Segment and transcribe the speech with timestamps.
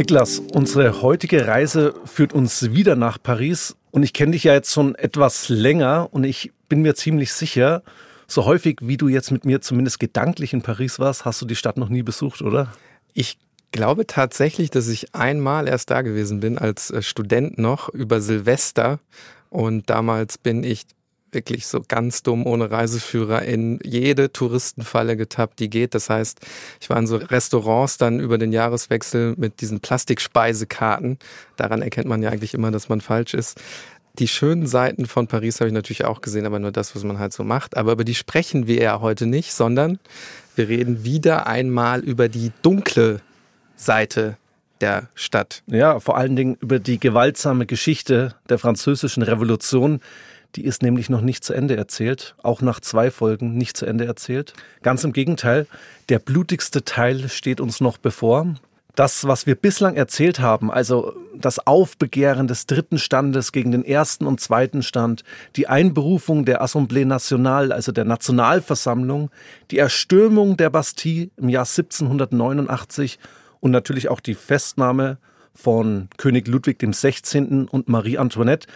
[0.00, 4.72] Niklas, unsere heutige Reise führt uns wieder nach Paris und ich kenne dich ja jetzt
[4.72, 7.82] schon etwas länger und ich bin mir ziemlich sicher,
[8.26, 11.54] so häufig wie du jetzt mit mir zumindest gedanklich in Paris warst, hast du die
[11.54, 12.72] Stadt noch nie besucht, oder?
[13.12, 13.36] Ich
[13.72, 19.00] glaube tatsächlich, dass ich einmal erst da gewesen bin als äh, Student noch über Silvester
[19.50, 20.86] und damals bin ich
[21.32, 25.94] wirklich so ganz dumm ohne Reiseführer in jede Touristenfalle getappt, die geht.
[25.94, 26.40] Das heißt,
[26.80, 31.18] ich war in so Restaurants dann über den Jahreswechsel mit diesen Plastikspeisekarten.
[31.56, 33.60] Daran erkennt man ja eigentlich immer, dass man falsch ist.
[34.18, 37.18] Die schönen Seiten von Paris habe ich natürlich auch gesehen, aber nur das, was man
[37.18, 37.76] halt so macht.
[37.76, 39.98] Aber über die sprechen wir ja heute nicht, sondern
[40.56, 43.20] wir reden wieder einmal über die dunkle
[43.76, 44.36] Seite
[44.80, 45.62] der Stadt.
[45.66, 50.00] Ja, vor allen Dingen über die gewaltsame Geschichte der französischen Revolution,
[50.56, 54.04] die ist nämlich noch nicht zu Ende erzählt, auch nach zwei Folgen nicht zu Ende
[54.06, 54.52] erzählt.
[54.82, 55.66] Ganz im Gegenteil,
[56.08, 58.54] der blutigste Teil steht uns noch bevor.
[58.96, 64.26] Das, was wir bislang erzählt haben, also das Aufbegehren des dritten Standes gegen den ersten
[64.26, 65.22] und zweiten Stand,
[65.56, 69.30] die Einberufung der Assemblée Nationale, also der Nationalversammlung,
[69.70, 73.18] die Erstürmung der Bastille im Jahr 1789
[73.60, 75.18] und natürlich auch die Festnahme
[75.54, 77.66] von König Ludwig XVI.
[77.70, 78.66] und Marie Antoinette,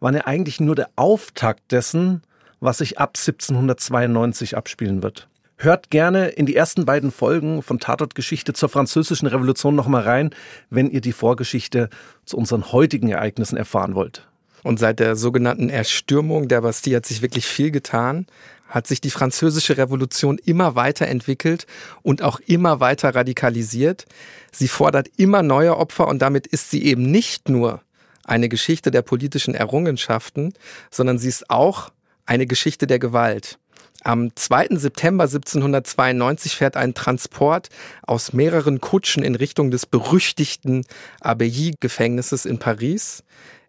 [0.00, 2.22] waren ja eigentlich nur der Auftakt dessen,
[2.60, 5.28] was sich ab 1792 abspielen wird.
[5.58, 10.30] Hört gerne in die ersten beiden Folgen von Tatort Geschichte zur französischen Revolution nochmal rein,
[10.68, 11.88] wenn ihr die Vorgeschichte
[12.26, 14.28] zu unseren heutigen Ereignissen erfahren wollt.
[14.62, 18.26] Und seit der sogenannten Erstürmung der Bastille hat sich wirklich viel getan,
[18.68, 21.66] hat sich die französische Revolution immer weiterentwickelt
[22.02, 24.04] und auch immer weiter radikalisiert.
[24.52, 27.80] Sie fordert immer neue Opfer und damit ist sie eben nicht nur
[28.26, 30.52] eine Geschichte der politischen Errungenschaften,
[30.90, 31.90] sondern sie ist auch
[32.26, 33.58] eine Geschichte der Gewalt.
[34.02, 34.68] Am 2.
[34.76, 37.70] September 1792 fährt ein Transport
[38.02, 40.84] aus mehreren Kutschen in Richtung des berüchtigten
[41.20, 43.24] Abbaye-Gefängnisses in Paris.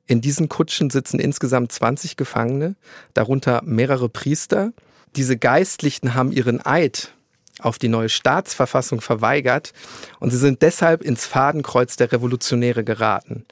[0.06, 2.76] In diesen Kutschen sitzen insgesamt 20 Gefangene,
[3.14, 4.74] darunter mehrere Priester.
[5.16, 7.14] Diese Geistlichen haben ihren Eid
[7.60, 9.74] auf die neue Staatsverfassung verweigert
[10.20, 13.46] und sie sind deshalb ins Fadenkreuz der Revolutionäre geraten.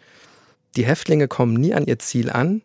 [0.75, 2.62] Die Häftlinge kommen nie an ihr Ziel an,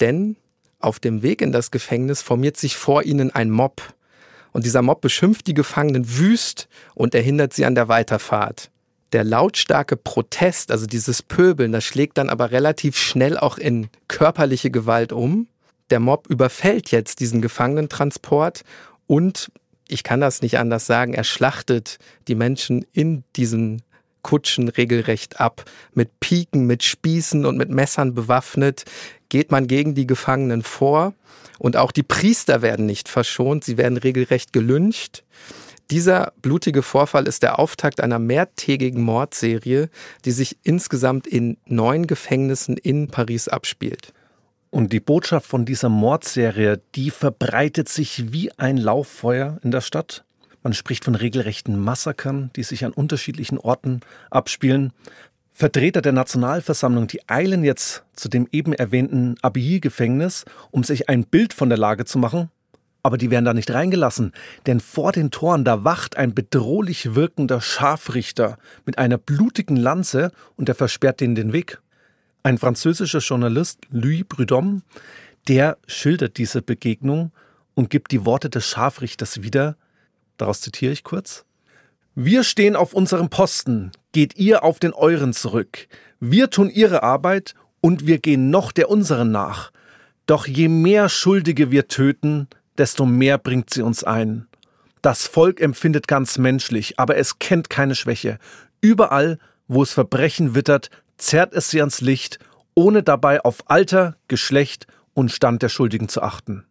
[0.00, 0.36] denn
[0.80, 3.94] auf dem Weg in das Gefängnis formiert sich vor ihnen ein Mob.
[4.52, 8.70] Und dieser Mob beschimpft die Gefangenen wüst und erhindert sie an der Weiterfahrt.
[9.12, 14.70] Der lautstarke Protest, also dieses Pöbeln, das schlägt dann aber relativ schnell auch in körperliche
[14.70, 15.48] Gewalt um.
[15.90, 18.62] Der Mob überfällt jetzt diesen Gefangenentransport
[19.06, 19.50] und
[19.88, 23.82] ich kann das nicht anders sagen, er schlachtet die Menschen in diesen
[24.24, 25.64] Kutschen regelrecht ab.
[25.92, 28.82] Mit Piken, mit Spießen und mit Messern bewaffnet
[29.28, 31.14] geht man gegen die Gefangenen vor.
[31.60, 35.22] Und auch die Priester werden nicht verschont, sie werden regelrecht gelyncht.
[35.90, 39.90] Dieser blutige Vorfall ist der Auftakt einer mehrtägigen Mordserie,
[40.24, 44.12] die sich insgesamt in neun Gefängnissen in Paris abspielt.
[44.70, 50.24] Und die Botschaft von dieser Mordserie, die verbreitet sich wie ein Lauffeuer in der Stadt.
[50.64, 54.94] Man spricht von regelrechten Massakern, die sich an unterschiedlichen Orten abspielen.
[55.52, 61.52] Vertreter der Nationalversammlung, die eilen jetzt zu dem eben erwähnten Abbey-Gefängnis, um sich ein Bild
[61.52, 62.48] von der Lage zu machen.
[63.02, 64.32] Aber die werden da nicht reingelassen,
[64.64, 70.70] denn vor den Toren da wacht ein bedrohlich wirkender Scharfrichter mit einer blutigen Lanze und
[70.70, 71.82] er versperrt denen den Weg.
[72.42, 74.80] Ein französischer Journalist, Louis Prudhomme,
[75.46, 77.32] der schildert diese Begegnung
[77.74, 79.76] und gibt die Worte des Scharfrichters wieder,
[80.36, 81.44] Daraus zitiere ich kurz.
[82.14, 85.88] Wir stehen auf unserem Posten, geht ihr auf den euren zurück.
[86.20, 89.72] Wir tun ihre Arbeit und wir gehen noch der unseren nach.
[90.26, 94.46] Doch je mehr Schuldige wir töten, desto mehr bringt sie uns ein.
[95.02, 98.38] Das Volk empfindet ganz menschlich, aber es kennt keine Schwäche.
[98.80, 102.38] Überall, wo es Verbrechen wittert, zerrt es sie ans Licht,
[102.74, 106.64] ohne dabei auf Alter, Geschlecht und Stand der Schuldigen zu achten.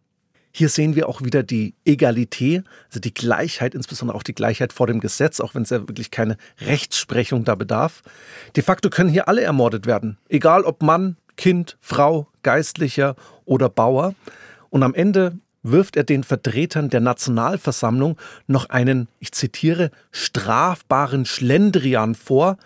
[0.56, 4.86] Hier sehen wir auch wieder die Egalität, also die Gleichheit, insbesondere auch die Gleichheit vor
[4.86, 8.04] dem Gesetz, auch wenn es ja wirklich keine Rechtsprechung da bedarf.
[8.54, 14.14] De facto können hier alle ermordet werden, egal ob Mann, Kind, Frau, Geistlicher oder Bauer.
[14.70, 18.16] Und am Ende wirft er den Vertretern der Nationalversammlung
[18.46, 22.58] noch einen, ich zitiere, strafbaren Schlendrian vor,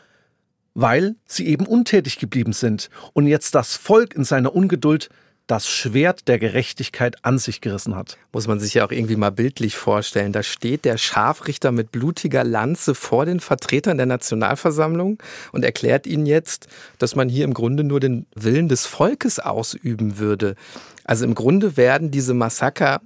[0.75, 5.09] weil sie eben untätig geblieben sind und jetzt das Volk in seiner Ungeduld
[5.49, 8.19] das Schwert der Gerechtigkeit an sich gerissen hat.
[8.33, 10.33] Muss man sich ja auch irgendwie mal bildlich vorstellen.
[10.33, 15.19] Da steht der Scharfrichter mit blutiger Lanze vor den Vertretern der Nationalversammlung
[15.53, 16.69] und erklärt ihnen jetzt,
[16.99, 20.55] dass man hier im Grunde nur den Willen des Volkes ausüben würde.
[21.05, 23.01] Also im Grunde werden diese Massaker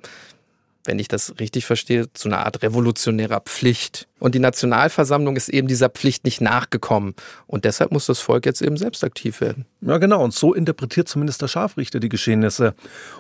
[0.85, 4.09] wenn ich das richtig verstehe, zu einer Art revolutionärer Pflicht.
[4.19, 7.15] Und die Nationalversammlung ist eben dieser Pflicht nicht nachgekommen.
[7.47, 9.67] Und deshalb muss das Volk jetzt eben selbst aktiv werden.
[9.81, 10.23] Ja, genau.
[10.23, 12.75] Und so interpretiert zumindest der Scharfrichter die Geschehnisse.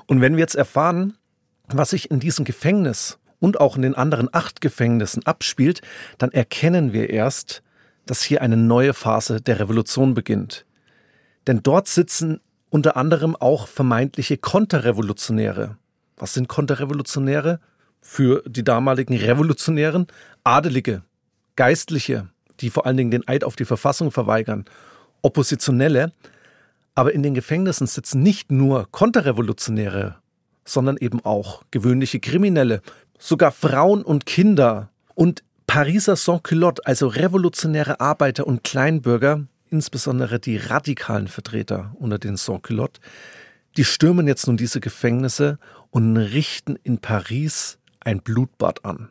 [0.06, 1.16] Und wenn wir jetzt erfahren,
[1.68, 5.82] was sich in diesem Gefängnis und auch in den anderen acht Gefängnissen abspielt,
[6.18, 7.62] dann erkennen wir erst,
[8.06, 10.66] dass hier eine neue Phase der Revolution beginnt.
[11.46, 15.76] Denn dort sitzen unter anderem auch vermeintliche Konterrevolutionäre.
[16.16, 17.60] Was sind Konterrevolutionäre?
[18.00, 20.08] Für die damaligen Revolutionären
[20.42, 21.02] Adelige,
[21.54, 22.28] Geistliche,
[22.60, 24.64] die vor allen Dingen den Eid auf die Verfassung verweigern,
[25.22, 26.12] Oppositionelle.
[26.94, 30.16] Aber in den Gefängnissen sitzen nicht nur Konterrevolutionäre,
[30.64, 32.82] sondern eben auch gewöhnliche Kriminelle,
[33.18, 41.28] sogar Frauen und Kinder und Pariser Sans-Culotte, also revolutionäre Arbeiter und Kleinbürger, insbesondere die radikalen
[41.28, 43.00] Vertreter unter den Sans-Culottes,
[43.76, 45.58] die stürmen jetzt nun diese Gefängnisse
[45.92, 49.10] und richten in Paris ein Blutbad an.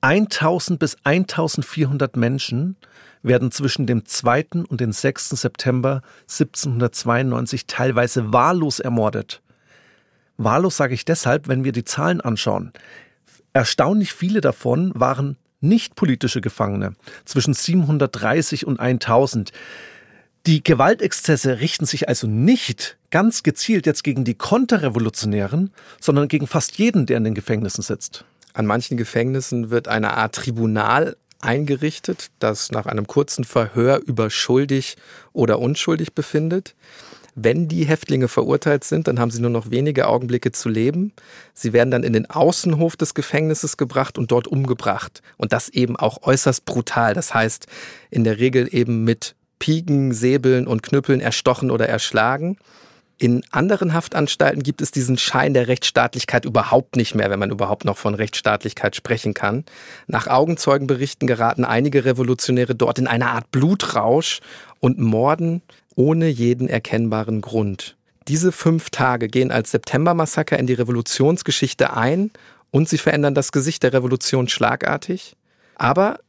[0.00, 2.76] 1000 bis 1400 Menschen
[3.22, 4.46] werden zwischen dem 2.
[4.68, 5.28] und dem 6.
[5.28, 9.42] September 1792 teilweise wahllos ermordet.
[10.38, 12.72] Wahllos sage ich deshalb, wenn wir die Zahlen anschauen.
[13.52, 16.94] Erstaunlich viele davon waren nicht politische Gefangene,
[17.26, 19.52] zwischen 730 und 1000.
[20.46, 25.70] Die Gewaltexzesse richten sich also nicht ganz gezielt jetzt gegen die Konterrevolutionären,
[26.00, 28.24] sondern gegen fast jeden, der in den Gefängnissen sitzt.
[28.54, 34.96] An manchen Gefängnissen wird eine Art Tribunal eingerichtet, das nach einem kurzen Verhör über schuldig
[35.32, 36.74] oder unschuldig befindet.
[37.34, 41.12] Wenn die Häftlinge verurteilt sind, dann haben sie nur noch wenige Augenblicke zu leben.
[41.54, 45.22] Sie werden dann in den Außenhof des Gefängnisses gebracht und dort umgebracht.
[45.36, 47.14] Und das eben auch äußerst brutal.
[47.14, 47.66] Das heißt,
[48.10, 52.56] in der Regel eben mit Piken, Säbeln und Knüppeln erstochen oder erschlagen.
[53.18, 57.84] In anderen Haftanstalten gibt es diesen Schein der Rechtsstaatlichkeit überhaupt nicht mehr, wenn man überhaupt
[57.84, 59.64] noch von Rechtsstaatlichkeit sprechen kann.
[60.06, 64.40] Nach Augenzeugenberichten geraten einige Revolutionäre dort in eine Art Blutrausch
[64.80, 65.60] und morden
[65.94, 67.96] ohne jeden erkennbaren Grund.
[68.26, 72.30] Diese fünf Tage gehen als Septembermassaker in die Revolutionsgeschichte ein
[72.70, 75.36] und sie verändern das Gesicht der Revolution schlagartig.
[75.74, 76.20] Aber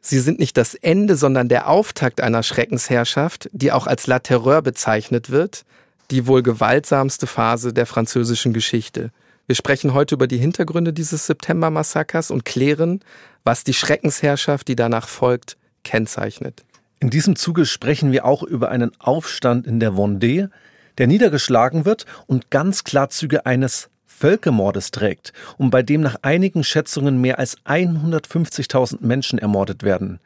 [0.00, 4.62] sie sind nicht das Ende, sondern der Auftakt einer Schreckensherrschaft, die auch als La Terreur
[4.62, 5.64] bezeichnet wird,
[6.10, 9.10] die wohl gewaltsamste Phase der französischen Geschichte.
[9.46, 13.00] Wir sprechen heute über die Hintergründe dieses Septembermassakers und klären,
[13.44, 16.64] was die Schreckensherrschaft, die danach folgt, kennzeichnet.
[17.00, 20.50] In diesem Zuge sprechen wir auch über einen Aufstand in der Vendée,
[20.98, 26.64] der niedergeschlagen wird und ganz klar Züge eines Völkermordes trägt und bei dem nach einigen
[26.64, 30.18] Schätzungen mehr als 150.000 Menschen ermordet werden.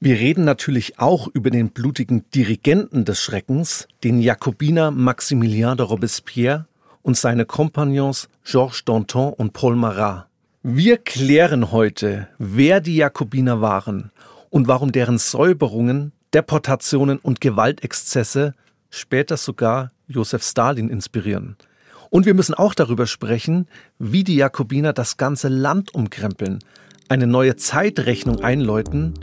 [0.00, 6.66] Wir reden natürlich auch über den blutigen Dirigenten des Schreckens, den Jakobiner Maximilien de Robespierre
[7.02, 10.26] und seine Kompagnons Georges Danton und Paul Marat.
[10.62, 14.10] Wir klären heute, wer die Jakobiner waren
[14.50, 18.54] und warum deren Säuberungen, Deportationen und Gewaltexzesse
[18.90, 21.56] später sogar Josef Stalin inspirieren.
[22.12, 23.66] Und wir müssen auch darüber sprechen,
[23.98, 26.58] wie die Jakobiner das ganze Land umkrempeln,
[27.08, 29.14] eine neue Zeitrechnung einläuten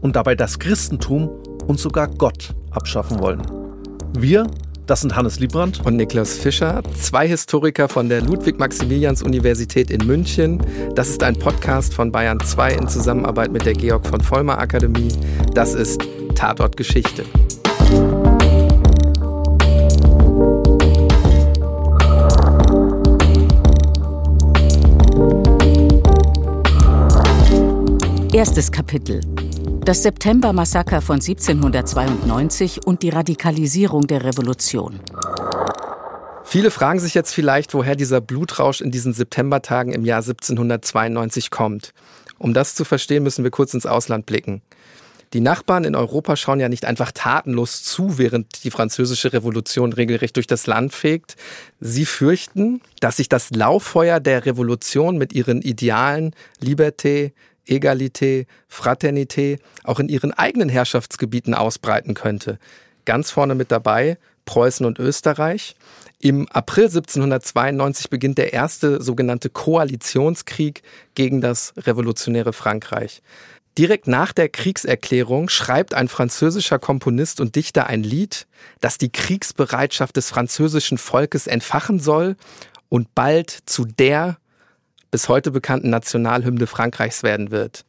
[0.00, 1.28] und dabei das Christentum
[1.66, 3.42] und sogar Gott abschaffen wollen.
[4.16, 4.46] Wir
[4.86, 10.64] das sind Hannes Liebrand und Niklas Fischer, zwei Historiker von der Ludwig-Maximilians-Universität in München.
[10.94, 15.08] Das ist ein Podcast von Bayern 2 in Zusammenarbeit mit der Georg von Vollmer Akademie.
[15.54, 16.00] Das ist
[16.36, 17.24] Tatort Geschichte.
[28.36, 29.22] Erstes Kapitel
[29.86, 35.00] das Septembermassaker von 1792 und die Radikalisierung der Revolution.
[36.44, 41.94] Viele fragen sich jetzt vielleicht, woher dieser Blutrausch in diesen Septembertagen im Jahr 1792 kommt.
[42.38, 44.60] Um das zu verstehen, müssen wir kurz ins Ausland blicken.
[45.32, 50.36] Die Nachbarn in Europa schauen ja nicht einfach tatenlos zu, während die französische Revolution regelrecht
[50.36, 51.36] durch das Land fegt.
[51.80, 57.32] Sie fürchten, dass sich das Lauffeuer der Revolution mit ihren Idealen Liberté,
[57.66, 62.58] Egalité, Fraternité auch in ihren eigenen Herrschaftsgebieten ausbreiten könnte.
[63.04, 65.76] Ganz vorne mit dabei Preußen und Österreich.
[66.20, 70.82] Im April 1792 beginnt der erste sogenannte Koalitionskrieg
[71.14, 73.22] gegen das revolutionäre Frankreich.
[73.76, 78.46] Direkt nach der Kriegserklärung schreibt ein französischer Komponist und Dichter ein Lied,
[78.80, 82.36] das die Kriegsbereitschaft des französischen Volkes entfachen soll
[82.88, 84.38] und bald zu der
[85.10, 87.84] bis heute bekannten Nationalhymne Frankreichs werden wird.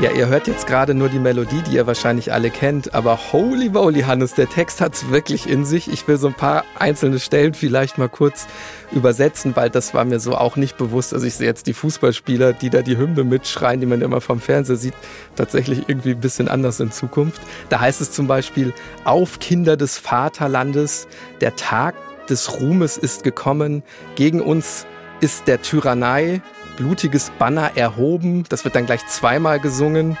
[0.00, 3.68] Ja, ihr hört jetzt gerade nur die Melodie, die ihr wahrscheinlich alle kennt, aber holy
[3.68, 5.90] moly, Hannes, der Text hat es wirklich in sich.
[5.90, 8.46] Ich will so ein paar einzelne Stellen vielleicht mal kurz
[8.92, 11.12] übersetzen, weil das war mir so auch nicht bewusst.
[11.12, 14.40] Also ich sehe jetzt die Fußballspieler, die da die Hymne mitschreien, die man immer vom
[14.40, 14.94] Fernseher sieht,
[15.34, 17.42] tatsächlich irgendwie ein bisschen anders in Zukunft.
[17.68, 21.08] Da heißt es zum Beispiel, auf Kinder des Vaterlandes,
[21.40, 21.96] der Tag
[22.28, 23.82] des Ruhmes ist gekommen,
[24.14, 24.86] gegen uns
[25.20, 26.40] ist der Tyrannei
[26.78, 28.44] blutiges Banner erhoben.
[28.48, 30.16] Das wird dann gleich zweimal gesungen.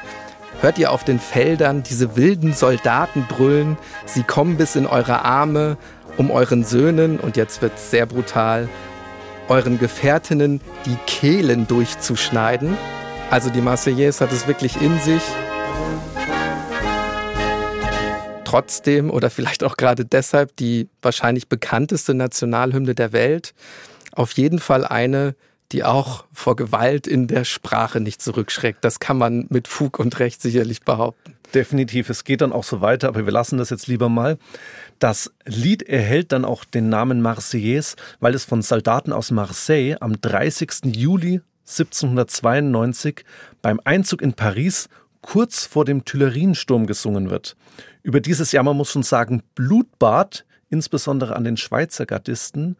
[0.60, 3.78] Hört ihr auf den Feldern diese wilden Soldaten brüllen?
[4.06, 5.76] Sie kommen bis in eure Arme,
[6.16, 8.68] um euren Söhnen, und jetzt wird es sehr brutal,
[9.48, 12.76] euren Gefährtinnen die Kehlen durchzuschneiden.
[13.30, 15.22] Also die Marseillaise hat es wirklich in sich.
[18.42, 23.54] Trotzdem oder vielleicht auch gerade deshalb die wahrscheinlich bekannteste Nationalhymne der Welt.
[24.10, 25.36] Auf jeden Fall eine,
[25.72, 28.84] die auch vor Gewalt in der Sprache nicht zurückschreckt.
[28.84, 31.34] Das kann man mit Fug und Recht sicherlich behaupten.
[31.54, 34.38] Definitiv, es geht dann auch so weiter, aber wir lassen das jetzt lieber mal.
[34.98, 40.20] Das Lied erhält dann auch den Namen Marseillaise, weil es von Soldaten aus Marseille am
[40.20, 40.94] 30.
[40.96, 43.24] Juli 1792
[43.60, 44.88] beim Einzug in Paris
[45.20, 47.56] kurz vor dem Tuileriensturm gesungen wird.
[48.02, 52.76] Über dieses Jahr, man muss schon sagen, Blutbad, insbesondere an den Schweizer Gardisten,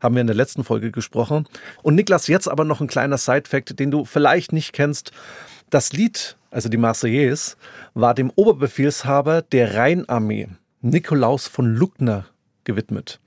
[0.00, 1.48] haben wir in der letzten Folge gesprochen.
[1.82, 5.12] Und Niklas, jetzt aber noch ein kleiner Side-Fact, den du vielleicht nicht kennst.
[5.70, 7.56] Das Lied, also die Marseillaise,
[7.94, 10.48] war dem Oberbefehlshaber der Rheinarmee,
[10.80, 12.26] Nikolaus von Luckner,
[12.64, 13.20] gewidmet.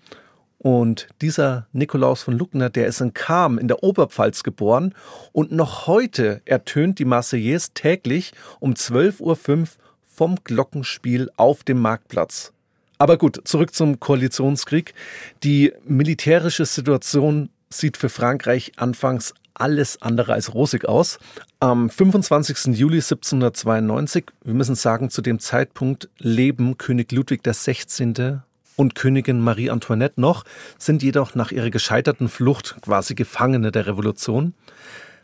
[0.57, 4.93] Und dieser Nikolaus von Luckner, der ist in Kam in der Oberpfalz geboren
[5.31, 9.67] und noch heute ertönt die Marseillaise täglich um 12.05 Uhr
[10.05, 12.51] vom Glockenspiel auf dem Marktplatz.
[13.01, 14.93] Aber gut, zurück zum Koalitionskrieg.
[15.41, 21.17] Die militärische Situation sieht für Frankreich anfangs alles andere als rosig aus.
[21.61, 22.77] Am 25.
[22.77, 28.39] Juli 1792, wir müssen sagen, zu dem Zeitpunkt leben König Ludwig XVI.
[28.75, 30.43] und Königin Marie Antoinette noch,
[30.77, 34.53] sind jedoch nach ihrer gescheiterten Flucht quasi Gefangene der Revolution.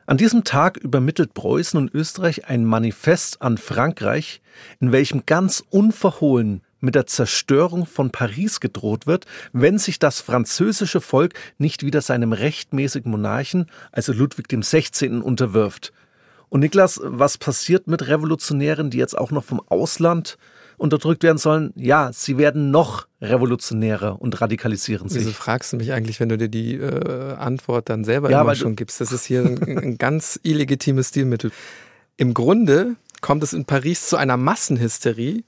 [0.06, 4.42] An diesem Tag übermittelt Preußen und Österreich ein Manifest an Frankreich,
[4.80, 11.02] in welchem ganz unverhohlen mit der Zerstörung von Paris gedroht wird, wenn sich das französische
[11.02, 15.92] Volk nicht wieder seinem rechtmäßigen Monarchen, also Ludwig XVI., unterwirft.
[16.48, 20.38] Und Niklas, was passiert mit Revolutionären, die jetzt auch noch vom Ausland
[20.78, 21.74] unterdrückt werden sollen?
[21.76, 25.22] Ja, sie werden noch revolutionärer und radikalisieren sich.
[25.22, 28.56] Wieso fragst du mich eigentlich, wenn du dir die äh, Antwort dann selber ja, immer
[28.56, 29.02] schon gibst?
[29.02, 31.52] Das ist hier ein, ein ganz illegitimes Stilmittel.
[32.18, 35.44] Im Grunde kommt es in Paris zu einer Massenhysterie,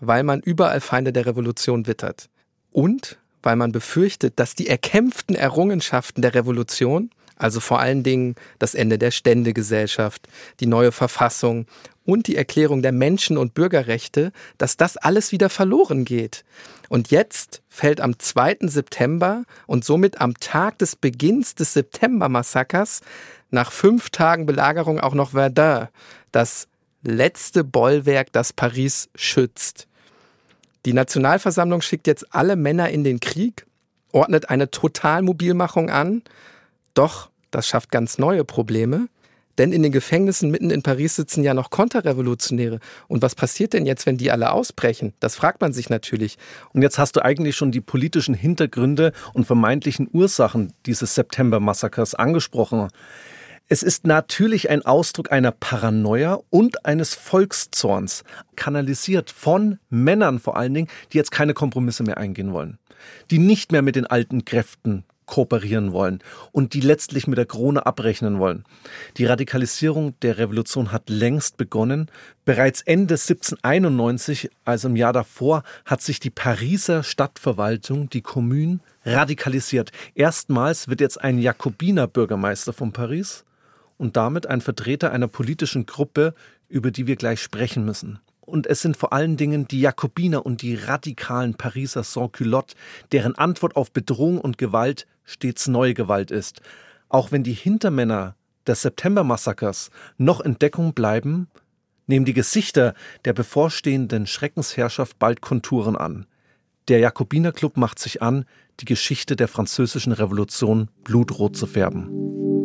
[0.00, 2.28] weil man überall Feinde der Revolution wittert.
[2.72, 8.74] Und weil man befürchtet, dass die erkämpften Errungenschaften der Revolution, also vor allen Dingen das
[8.74, 10.28] Ende der Ständegesellschaft,
[10.60, 11.66] die neue Verfassung
[12.04, 16.44] und die Erklärung der Menschen- und Bürgerrechte, dass das alles wieder verloren geht.
[16.88, 18.58] Und jetzt fällt am 2.
[18.62, 23.00] September und somit am Tag des Beginns des September-Massakers
[23.50, 25.88] nach fünf Tagen Belagerung auch noch Verdun,
[26.32, 26.68] das
[27.02, 29.86] letzte Bollwerk, das Paris schützt.
[30.84, 33.66] Die Nationalversammlung schickt jetzt alle Männer in den Krieg,
[34.12, 36.22] ordnet eine Totalmobilmachung an,
[36.94, 39.08] doch das schafft ganz neue Probleme.
[39.58, 42.78] Denn in den Gefängnissen mitten in Paris sitzen ja noch Konterrevolutionäre.
[43.08, 45.14] Und was passiert denn jetzt, wenn die alle ausbrechen?
[45.18, 46.36] Das fragt man sich natürlich.
[46.72, 52.88] Und jetzt hast du eigentlich schon die politischen Hintergründe und vermeintlichen Ursachen dieses September-Massakers angesprochen.
[53.68, 58.22] Es ist natürlich ein Ausdruck einer Paranoia und eines Volkszorns,
[58.54, 62.78] kanalisiert von Männern vor allen Dingen, die jetzt keine Kompromisse mehr eingehen wollen,
[63.32, 66.20] die nicht mehr mit den alten Kräften kooperieren wollen
[66.52, 68.62] und die letztlich mit der Krone abrechnen wollen.
[69.16, 72.08] Die Radikalisierung der Revolution hat längst begonnen.
[72.44, 79.90] Bereits Ende 1791, also im Jahr davor, hat sich die Pariser Stadtverwaltung, die Kommune, radikalisiert.
[80.14, 83.42] Erstmals wird jetzt ein Jakobiner Bürgermeister von Paris
[83.96, 86.34] und damit ein Vertreter einer politischen Gruppe,
[86.68, 88.20] über die wir gleich sprechen müssen.
[88.40, 92.76] Und es sind vor allen Dingen die Jakobiner und die radikalen Pariser Sans-Culottes,
[93.10, 96.60] deren Antwort auf Bedrohung und Gewalt stets neue Gewalt ist.
[97.08, 98.36] Auch wenn die Hintermänner
[98.66, 101.48] des September-Massakers noch in Deckung bleiben,
[102.06, 106.26] nehmen die Gesichter der bevorstehenden Schreckensherrschaft bald Konturen an.
[106.88, 108.44] Der Jakobinerclub macht sich an,
[108.78, 112.55] die Geschichte der französischen Revolution blutrot zu färben.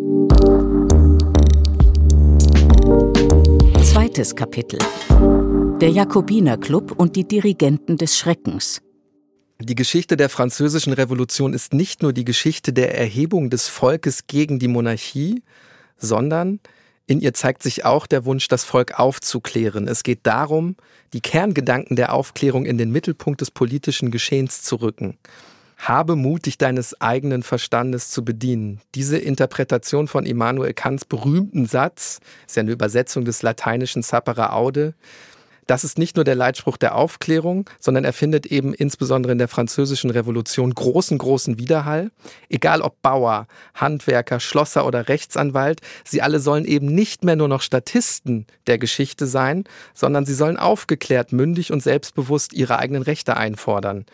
[3.91, 4.79] Zweites Kapitel.
[5.81, 8.81] Der Jakobinerclub und die Dirigenten des Schreckens.
[9.59, 14.59] Die Geschichte der französischen Revolution ist nicht nur die Geschichte der Erhebung des Volkes gegen
[14.59, 15.43] die Monarchie,
[15.97, 16.61] sondern
[17.05, 19.89] In ihr zeigt sich auch der Wunsch, das Volk aufzuklären.
[19.89, 20.77] Es geht darum,
[21.11, 25.17] die Kerngedanken der Aufklärung in den Mittelpunkt des politischen Geschehens zu rücken.
[25.81, 28.81] Habe Mut, dich deines eigenen Verstandes zu bedienen.
[28.93, 34.93] Diese Interpretation von Immanuel Kants berühmten Satz, ist ja eine Übersetzung des lateinischen Sapere Aude,
[35.71, 39.47] das ist nicht nur der Leitspruch der Aufklärung, sondern er findet eben insbesondere in der
[39.47, 42.11] französischen Revolution großen, großen Widerhall.
[42.49, 47.61] Egal ob Bauer, Handwerker, Schlosser oder Rechtsanwalt, sie alle sollen eben nicht mehr nur noch
[47.61, 49.63] Statisten der Geschichte sein,
[49.93, 54.05] sondern sie sollen aufgeklärt, mündig und selbstbewusst ihre eigenen Rechte einfordern.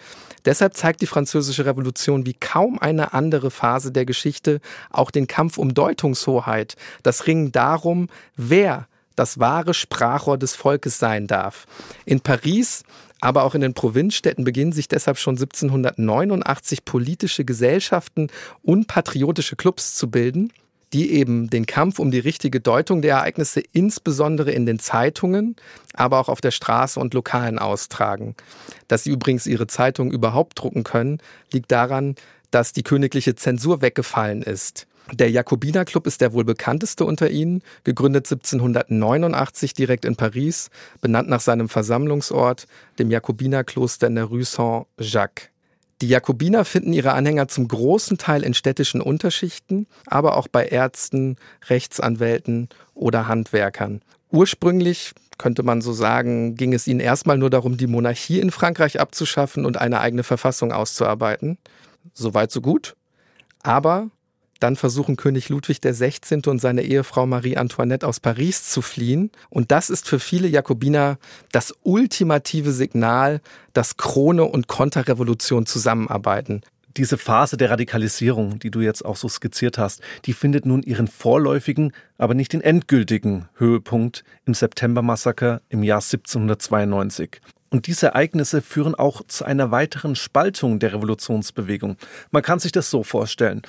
[0.45, 4.61] Deshalb zeigt die französische Revolution wie kaum eine andere Phase der Geschichte
[4.91, 8.87] auch den Kampf um Deutungshoheit, das Ringen darum, wer
[9.17, 11.65] das wahre Sprachrohr des Volkes sein darf.
[12.05, 12.83] In Paris
[13.19, 18.29] aber auch in den Provinzstädten beginnen sich deshalb schon 1789 politische Gesellschaften
[18.61, 20.53] und patriotische Clubs zu bilden,
[20.93, 25.55] die eben den Kampf um die richtige Deutung der Ereignisse insbesondere in den Zeitungen,
[25.93, 28.35] aber auch auf der Straße und Lokalen austragen.
[28.87, 31.17] Dass sie übrigens ihre Zeitungen überhaupt drucken können,
[31.51, 32.15] liegt daran,
[32.51, 34.87] dass die königliche Zensur weggefallen ist.
[35.13, 40.69] Der Jakobinerclub ist der wohl bekannteste unter ihnen, gegründet 1789 direkt in Paris,
[41.01, 42.67] benannt nach seinem Versammlungsort,
[42.99, 45.49] dem Jakobinerkloster in der Rue Saint-Jacques.
[46.01, 51.37] Die Jakobiner finden ihre Anhänger zum großen Teil in städtischen Unterschichten, aber auch bei Ärzten,
[51.69, 54.01] Rechtsanwälten oder Handwerkern.
[54.29, 58.99] Ursprünglich könnte man so sagen, ging es ihnen erstmal nur darum, die Monarchie in Frankreich
[58.99, 61.57] abzuschaffen und eine eigene Verfassung auszuarbeiten.
[62.13, 62.95] Soweit so gut.
[63.63, 64.09] Aber
[64.59, 66.41] dann versuchen König Ludwig XVI.
[66.47, 69.31] und seine Ehefrau Marie Antoinette aus Paris zu fliehen.
[69.49, 71.17] Und das ist für viele Jakobiner
[71.51, 73.41] das ultimative Signal,
[73.73, 76.61] dass Krone und Konterrevolution zusammenarbeiten.
[76.97, 81.07] Diese Phase der Radikalisierung, die du jetzt auch so skizziert hast, die findet nun ihren
[81.07, 87.39] vorläufigen, aber nicht den endgültigen Höhepunkt im Septembermassaker im Jahr 1792.
[87.69, 91.97] Und diese Ereignisse führen auch zu einer weiteren Spaltung der Revolutionsbewegung.
[92.31, 93.61] Man kann sich das so vorstellen.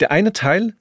[0.00, 0.74] Der eine Teil,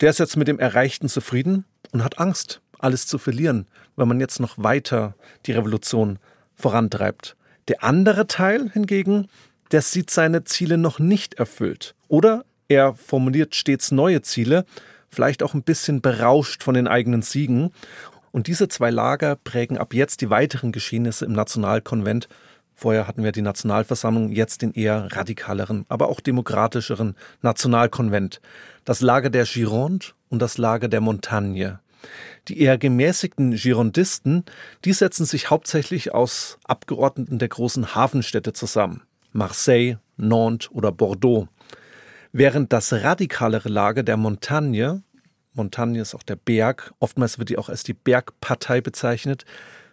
[0.00, 4.18] der ist jetzt mit dem Erreichten zufrieden und hat Angst, alles zu verlieren, weil man
[4.18, 5.14] jetzt noch weiter
[5.46, 6.18] die Revolution
[6.56, 7.36] vorantreibt.
[7.68, 9.28] Der andere Teil hingegen,
[9.70, 11.94] der sieht seine Ziele noch nicht erfüllt.
[12.08, 14.64] Oder er formuliert stets neue Ziele,
[15.08, 17.70] vielleicht auch ein bisschen berauscht von den eigenen Siegen.
[18.32, 22.28] Und diese zwei Lager prägen ab jetzt die weiteren Geschehnisse im Nationalkonvent
[22.80, 28.40] Vorher hatten wir die Nationalversammlung, jetzt den eher radikaleren, aber auch demokratischeren Nationalkonvent.
[28.86, 31.80] Das Lager der Gironde und das Lager der Montagne.
[32.48, 34.46] Die eher gemäßigten Girondisten,
[34.86, 39.02] die setzen sich hauptsächlich aus Abgeordneten der großen Hafenstädte zusammen.
[39.32, 41.48] Marseille, Nantes oder Bordeaux.
[42.32, 45.02] Während das radikalere Lager der Montagne,
[45.52, 49.44] Montagne ist auch der Berg, oftmals wird die auch als die Bergpartei bezeichnet,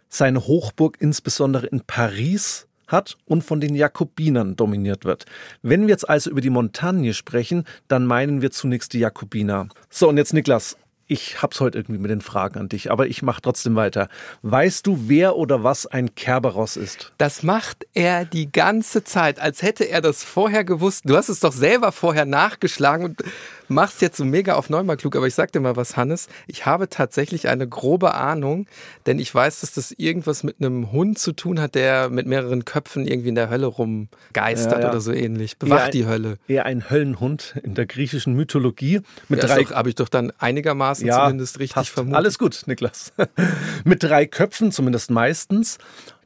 [0.07, 5.25] seine Hochburg insbesondere in Paris hat und von den Jakobinern dominiert wird.
[5.61, 9.67] Wenn wir jetzt also über die Montagne sprechen, dann meinen wir zunächst die Jakobiner.
[9.89, 13.21] So, und jetzt Niklas, ich hab's heute irgendwie mit den Fragen an dich, aber ich
[13.21, 14.09] mach trotzdem weiter.
[14.41, 17.13] Weißt du, wer oder was ein Kerberos ist?
[17.17, 21.03] Das macht er die ganze Zeit, als hätte er das vorher gewusst.
[21.05, 23.23] Du hast es doch selber vorher nachgeschlagen und
[23.69, 26.27] machst jetzt so mega auf neunmal klug, aber ich sag dir mal was, Hannes.
[26.47, 28.65] Ich habe tatsächlich eine grobe Ahnung,
[29.05, 32.65] denn ich weiß, dass das irgendwas mit einem Hund zu tun hat, der mit mehreren
[32.65, 34.89] Köpfen irgendwie in der Hölle rumgeistert ja, ja.
[34.89, 35.57] oder so ähnlich.
[35.57, 36.37] Bewacht die Hölle.
[36.47, 39.01] Eher ein Höllenhund in der griechischen Mythologie.
[39.29, 41.89] Mit ja, drei habe ich doch dann einigermaßen ja, zumindest richtig passt.
[41.89, 42.17] vermutet.
[42.17, 43.13] Alles gut, Niklas.
[43.83, 45.77] mit drei Köpfen, zumindest meistens.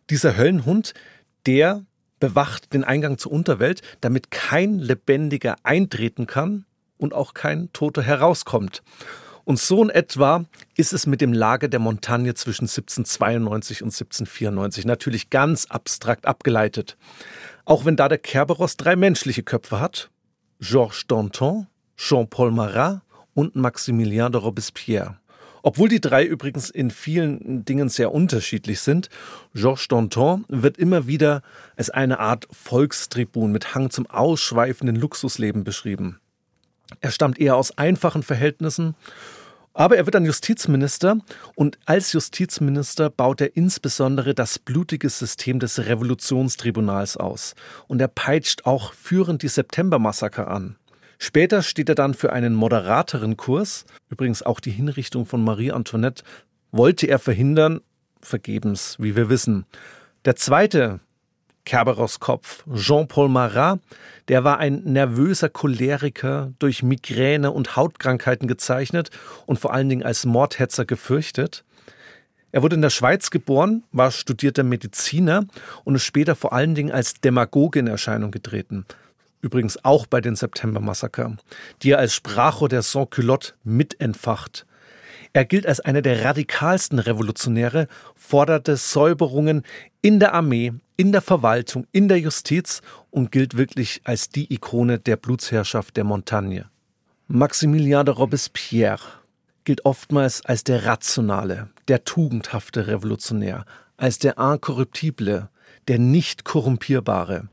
[0.10, 0.93] Dieser Höllenhund,
[1.45, 1.86] der
[2.19, 6.65] bewacht den Eingang zur Unterwelt, damit kein Lebendiger eintreten kann
[6.97, 8.84] und auch kein Toter herauskommt.
[9.43, 10.45] Und so in etwa
[10.77, 16.95] ist es mit dem Lager der Montagne zwischen 1792 und 1794 natürlich ganz abstrakt abgeleitet.
[17.65, 20.12] Auch wenn da der Kerberos drei menschliche Köpfe hat,
[20.60, 23.01] Georges Danton, Jean-Paul Marat
[23.34, 25.17] und Maximilien de Robespierre.
[25.63, 29.10] Obwohl die drei übrigens in vielen Dingen sehr unterschiedlich sind,
[29.54, 31.44] Georges Danton wird immer wieder
[31.76, 36.20] als eine Art Volkstribun mit Hang zum ausschweifenden Luxusleben beschrieben.
[37.00, 38.96] Er stammt eher aus einfachen Verhältnissen,
[39.74, 41.17] aber er wird dann Justizminister
[41.56, 47.56] und als Justizminister baut er insbesondere das blutige System des Revolutionstribunals aus
[47.88, 50.76] und er peitscht auch führend die Septembermassaker an.
[51.23, 56.23] Später steht er dann für einen moderateren Kurs, übrigens auch die Hinrichtung von Marie Antoinette
[56.71, 57.81] wollte er verhindern,
[58.21, 59.67] vergebens, wie wir wissen.
[60.25, 60.99] Der zweite
[61.63, 62.65] Kerberos Kopf.
[62.73, 63.81] Jean-Paul Marat,
[64.29, 69.12] der war ein nervöser Choleriker, durch Migräne und Hautkrankheiten gezeichnet
[69.45, 71.63] und vor allen Dingen als Mordhetzer gefürchtet.
[72.51, 75.45] Er wurde in der Schweiz geboren, war studierter Mediziner
[75.84, 78.88] und ist später vor allen Dingen als Demagoge in Erscheinung getreten.
[79.41, 81.36] Übrigens auch bei den September-Massaker,
[81.82, 84.65] die er als Sprachrohr der Sans-Culotte mitentfacht.
[85.34, 89.63] Er gilt als einer der radikalsten Revolutionäre, forderte Säuberungen
[90.01, 94.99] in der Armee, in der Verwaltung, in der Justiz und gilt wirklich als die Ikone
[94.99, 96.69] der Blutsherrschaft der Montagne.
[97.27, 99.01] Maximilien de Robespierre
[99.63, 105.49] gilt oftmals als der rationale, der tugendhafte Revolutionär, als der inkorruptible,
[105.88, 107.47] der nicht korrumpierbare.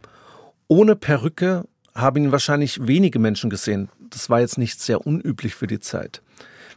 [0.66, 1.64] Ohne Perücke
[2.01, 3.89] haben ihn wahrscheinlich wenige Menschen gesehen.
[4.11, 6.23] Das war jetzt nicht sehr unüblich für die Zeit.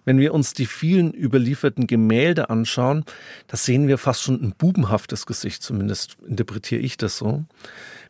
[0.03, 3.05] Wenn wir uns die vielen überlieferten Gemälde anschauen,
[3.47, 7.45] da sehen wir fast schon ein bubenhaftes Gesicht, zumindest interpretiere ich das so.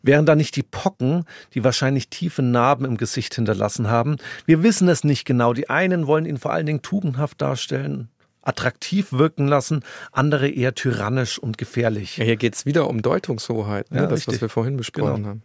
[0.01, 4.15] Wären da nicht die Pocken, die wahrscheinlich tiefe Narben im Gesicht hinterlassen haben?
[4.45, 5.53] Wir wissen es nicht genau.
[5.53, 8.07] Die einen wollen ihn vor allen Dingen tugendhaft darstellen,
[8.41, 12.17] attraktiv wirken lassen, andere eher tyrannisch und gefährlich.
[12.17, 13.97] Ja, hier geht es wieder um Deutungshoheit, ne?
[13.97, 14.35] ja, das, richtig.
[14.35, 15.27] was wir vorhin besprochen genau.
[15.27, 15.43] haben.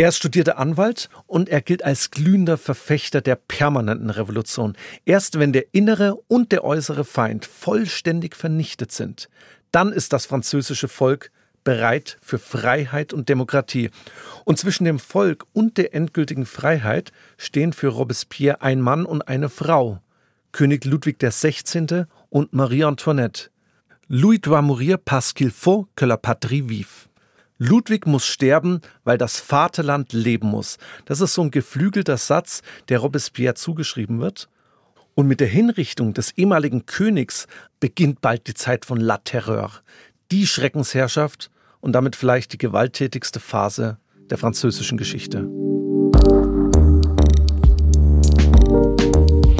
[0.00, 4.74] Er ist studierter Anwalt und er gilt als glühender Verfechter der permanenten Revolution.
[5.04, 9.28] Erst wenn der innere und der äußere Feind vollständig vernichtet sind,
[9.72, 11.30] dann ist das französische Volk
[11.64, 13.90] bereit für Freiheit und Demokratie.
[14.46, 19.50] Und zwischen dem Volk und der endgültigen Freiheit stehen für Robespierre ein Mann und eine
[19.50, 20.00] Frau,
[20.52, 22.04] König Ludwig XVI.
[22.30, 23.50] und Marie Antoinette.
[24.08, 27.09] Louis doit mourir parce qu'il faut que la patrie vive.
[27.62, 30.78] Ludwig muss sterben, weil das Vaterland leben muss.
[31.04, 34.48] Das ist so ein geflügelter Satz, der Robespierre zugeschrieben wird.
[35.14, 37.46] Und mit der Hinrichtung des ehemaligen Königs
[37.78, 39.70] beginnt bald die Zeit von La Terreur,
[40.32, 43.98] die Schreckensherrschaft und damit vielleicht die gewalttätigste Phase
[44.30, 45.46] der französischen Geschichte.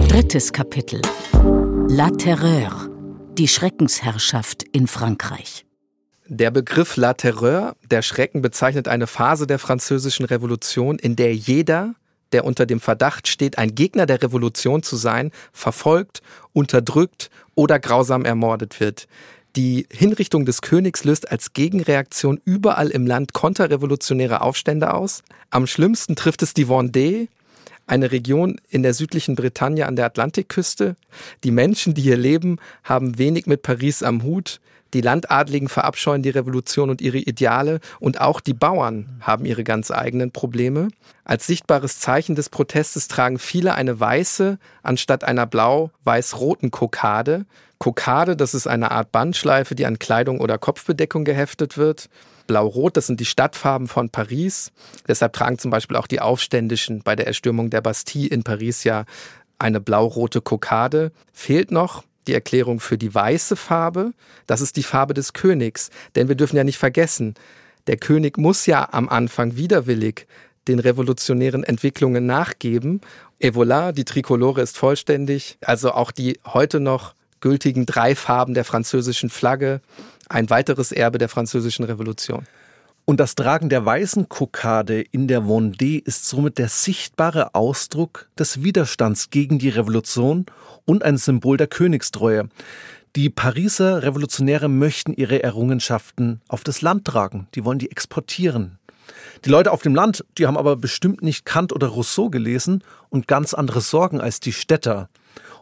[0.09, 1.03] Drittes Kapitel
[1.91, 2.89] La Terreur,
[3.37, 5.67] die Schreckensherrschaft in Frankreich.
[6.33, 11.97] Der Begriff La Terreur, der Schrecken, bezeichnet eine Phase der französischen Revolution, in der jeder,
[12.31, 18.25] der unter dem Verdacht steht, ein Gegner der Revolution zu sein, verfolgt, unterdrückt oder grausam
[18.25, 19.09] ermordet wird.
[19.57, 25.25] Die Hinrichtung des Königs löst als Gegenreaktion überall im Land konterrevolutionäre Aufstände aus.
[25.51, 27.27] Am schlimmsten trifft es die Vendée,
[27.89, 30.95] eine Region in der südlichen Bretagne an der Atlantikküste.
[31.43, 34.61] Die Menschen, die hier leben, haben wenig mit Paris am Hut.
[34.93, 39.91] Die Landadligen verabscheuen die Revolution und ihre Ideale und auch die Bauern haben ihre ganz
[39.91, 40.89] eigenen Probleme.
[41.25, 47.47] Als sichtbares Zeichen des Protestes tragen viele eine weiße anstatt einer blau-weiß-roten Kokade.
[47.79, 52.11] Kokade, das ist eine Art Bandschleife, die an Kleidung oder Kopfbedeckung geheftet wird.
[52.47, 54.73] Blau-Rot, das sind die Stadtfarben von Paris.
[55.07, 59.05] Deshalb tragen zum Beispiel auch die Aufständischen bei der Erstürmung der Bastille in Paris ja
[59.61, 61.13] eine blau-rote Kokade.
[61.33, 64.13] Fehlt noch die Erklärung für die weiße Farbe.
[64.47, 65.91] Das ist die Farbe des Königs.
[66.15, 67.35] Denn wir dürfen ja nicht vergessen,
[67.87, 70.27] der König muss ja am Anfang widerwillig
[70.69, 73.01] den revolutionären Entwicklungen nachgeben.
[73.39, 75.59] Et voilà, die Trikolore ist vollständig.
[75.63, 79.81] Also auch die heute noch gültigen drei Farben der französischen Flagge.
[80.29, 82.47] Ein weiteres Erbe der französischen Revolution.
[83.11, 88.63] Und das Tragen der weißen Kokade in der Vendée ist somit der sichtbare Ausdruck des
[88.63, 90.47] Widerstands gegen die Revolution
[90.85, 92.49] und ein Symbol der Königstreue.
[93.17, 97.49] Die Pariser Revolutionäre möchten ihre Errungenschaften auf das Land tragen.
[97.57, 98.79] Die wollen die exportieren.
[99.45, 103.27] Die Leute auf dem Land, die haben aber bestimmt nicht Kant oder Rousseau gelesen und
[103.27, 105.09] ganz andere Sorgen als die Städter.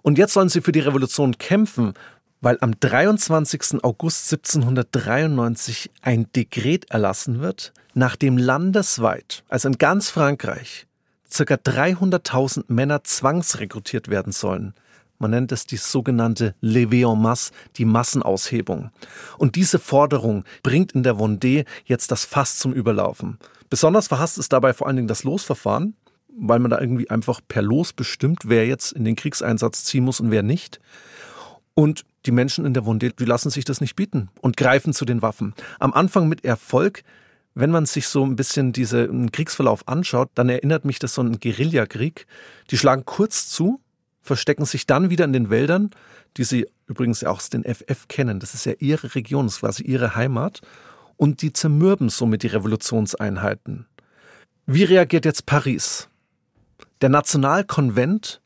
[0.02, 1.94] Und jetzt sollen sie für die Revolution kämpfen,
[2.40, 3.83] weil am 23.
[3.83, 10.87] August 1793 ein Dekret erlassen wird, nach dem landesweit, also in ganz Frankreich,
[11.31, 11.55] ca.
[11.55, 14.74] 300.000 Männer zwangsrekrutiert werden sollen.
[15.18, 18.90] Man nennt es die sogenannte Levée en masse, die Massenaushebung.
[19.37, 23.38] Und diese Forderung bringt in der Vendée jetzt das Fass zum Überlaufen.
[23.68, 25.96] Besonders verhasst ist dabei vor allen Dingen das Losverfahren,
[26.29, 30.20] weil man da irgendwie einfach per Los bestimmt, wer jetzt in den Kriegseinsatz ziehen muss
[30.20, 30.81] und wer nicht.
[31.74, 35.04] Und die Menschen in der Vendée, die lassen sich das nicht bieten und greifen zu
[35.04, 35.54] den Waffen.
[35.78, 37.02] Am Anfang mit Erfolg.
[37.54, 41.28] Wenn man sich so ein bisschen diesen Kriegsverlauf anschaut, dann erinnert mich das so an
[41.28, 42.26] einen Guerillakrieg.
[42.70, 43.81] Die schlagen kurz zu,
[44.22, 45.90] verstecken sich dann wieder in den Wäldern,
[46.37, 48.38] die sie übrigens auch aus den FF kennen.
[48.38, 50.61] Das ist ja ihre Region, das ist quasi ihre Heimat.
[51.16, 53.87] Und die zermürben somit die Revolutionseinheiten.
[54.66, 56.09] Wie reagiert jetzt Paris?
[57.00, 58.40] Der Nationalkonvent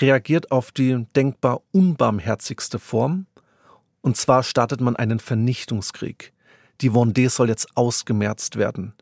[0.00, 3.26] reagiert auf die denkbar unbarmherzigste Form.
[4.00, 6.32] Und zwar startet man einen Vernichtungskrieg.
[6.80, 8.94] die Vendée soll jetzt ausgemerzt werden.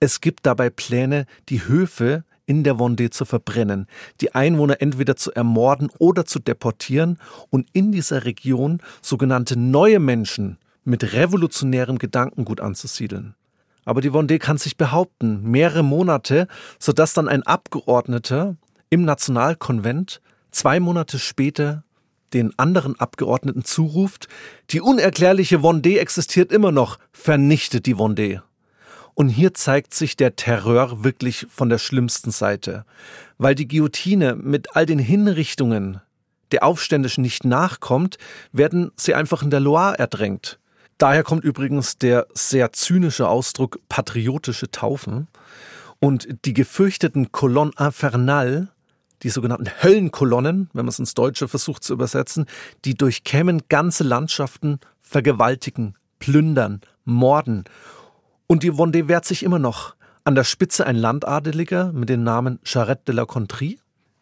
[0.00, 3.86] Es gibt dabei Pläne, die Höfe in der Vendée zu verbrennen,
[4.20, 7.18] die Einwohner entweder zu ermorden oder zu deportieren
[7.50, 13.34] und in dieser Region sogenannte neue Menschen mit revolutionärem Gedankengut anzusiedeln.
[13.84, 18.56] Aber die Vendée kann sich behaupten, mehrere Monate, sodass dann ein Abgeordneter
[18.90, 20.20] im Nationalkonvent
[20.52, 21.84] zwei Monate später
[22.32, 24.28] den anderen Abgeordneten zuruft,
[24.70, 28.40] die unerklärliche Vendée existiert immer noch, vernichtet die Vendée.
[29.14, 32.86] Und hier zeigt sich der Terror wirklich von der schlimmsten Seite,
[33.36, 36.00] weil die Guillotine mit all den Hinrichtungen
[36.50, 38.18] der Aufständischen nicht nachkommt,
[38.52, 40.58] werden sie einfach in der Loire erdrängt.
[40.98, 45.28] Daher kommt übrigens der sehr zynische Ausdruck patriotische Taufen.
[45.98, 48.68] Und die gefürchteten Colonnes Infernales,
[49.22, 52.46] die sogenannten Höllenkolonnen, wenn man es ins Deutsche versucht zu übersetzen,
[52.84, 57.64] die durchkämmen ganze Landschaften, vergewaltigen, plündern, morden.
[58.46, 59.94] Und die Vendée wehrt sich immer noch.
[60.24, 63.78] An der Spitze ein Landadeliger mit dem Namen Charette de la Contrie.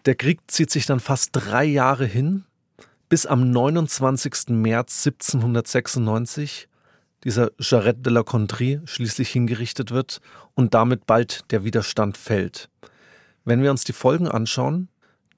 [0.06, 2.44] Der Krieg zieht sich dann fast drei Jahre hin,
[3.08, 4.48] bis am 29.
[4.48, 6.68] März 1796
[7.24, 10.20] dieser Charette de la Contrie schließlich hingerichtet wird
[10.54, 12.70] und damit bald der Widerstand fällt.
[13.44, 14.88] Wenn wir uns die Folgen anschauen,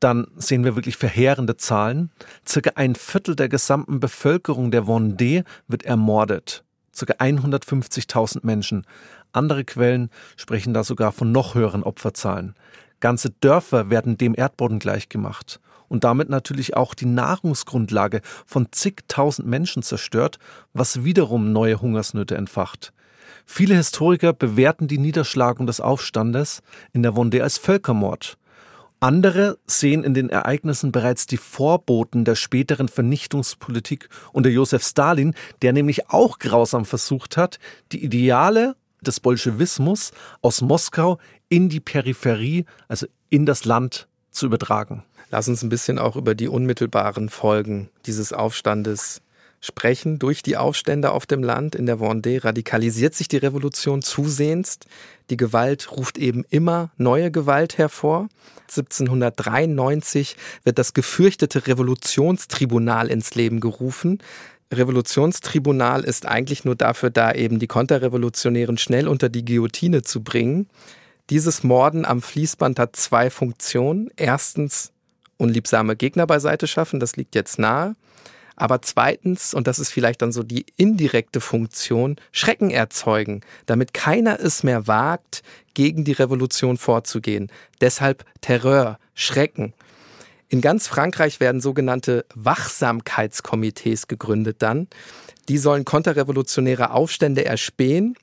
[0.02, 2.10] dann sehen wir wirklich verheerende Zahlen.
[2.46, 6.64] Circa ein Viertel der gesamten Bevölkerung der Vendée wird ermordet.
[6.94, 8.84] Circa 150.000 Menschen.
[9.32, 12.54] Andere Quellen sprechen da sogar von noch höheren Opferzahlen.
[13.00, 19.82] Ganze Dörfer werden dem Erdboden gleichgemacht und damit natürlich auch die Nahrungsgrundlage von zigtausend Menschen
[19.82, 20.38] zerstört,
[20.72, 22.92] was wiederum neue Hungersnöte entfacht.
[23.44, 26.62] Viele Historiker bewerten die Niederschlagung des Aufstandes
[26.92, 28.38] in der Vendée als Völkermord.
[29.02, 35.72] Andere sehen in den Ereignissen bereits die Vorboten der späteren Vernichtungspolitik unter Josef Stalin, der
[35.72, 37.58] nämlich auch grausam versucht hat,
[37.90, 45.02] die Ideale des Bolschewismus aus Moskau in die Peripherie, also in das Land zu übertragen.
[45.32, 49.20] Lass uns ein bisschen auch über die unmittelbaren Folgen dieses Aufstandes
[49.62, 50.18] sprechen.
[50.18, 54.78] Durch die Aufstände auf dem Land in der Vendée radikalisiert sich die Revolution zusehends.
[55.32, 58.28] Die Gewalt ruft eben immer neue Gewalt hervor.
[58.68, 64.18] 1793 wird das gefürchtete Revolutionstribunal ins Leben gerufen.
[64.70, 70.68] Revolutionstribunal ist eigentlich nur dafür da, eben die Konterrevolutionären schnell unter die Guillotine zu bringen.
[71.30, 74.10] Dieses Morden am Fließband hat zwei Funktionen.
[74.16, 74.92] Erstens
[75.38, 77.96] unliebsame Gegner beiseite schaffen, das liegt jetzt nahe.
[78.56, 84.38] Aber zweitens, und das ist vielleicht dann so die indirekte Funktion, Schrecken erzeugen, damit keiner
[84.40, 85.42] es mehr wagt,
[85.74, 87.50] gegen die Revolution vorzugehen.
[87.80, 89.72] Deshalb Terror, Schrecken.
[90.48, 94.88] In ganz Frankreich werden sogenannte Wachsamkeitskomitees gegründet dann.
[95.48, 98.16] Die sollen konterrevolutionäre Aufstände erspähen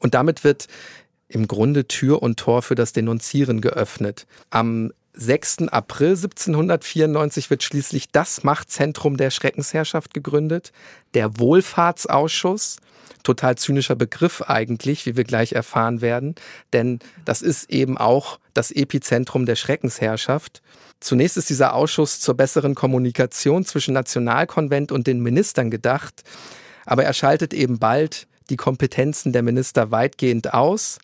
[0.00, 0.68] und damit wird
[1.28, 4.26] im Grunde Tür und Tor für das Denunzieren geöffnet.
[4.50, 5.68] Am 6.
[5.68, 10.72] April 1794 wird schließlich das Machtzentrum der Schreckensherrschaft gegründet,
[11.14, 12.78] der Wohlfahrtsausschuss.
[13.22, 16.34] Total zynischer Begriff eigentlich, wie wir gleich erfahren werden,
[16.74, 20.60] denn das ist eben auch das Epizentrum der Schreckensherrschaft.
[21.00, 26.22] Zunächst ist dieser Ausschuss zur besseren Kommunikation zwischen Nationalkonvent und den Ministern gedacht,
[26.84, 30.98] aber er schaltet eben bald die Kompetenzen der Minister weitgehend aus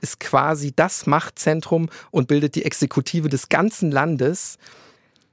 [0.00, 4.58] ist quasi das Machtzentrum und bildet die Exekutive des ganzen Landes.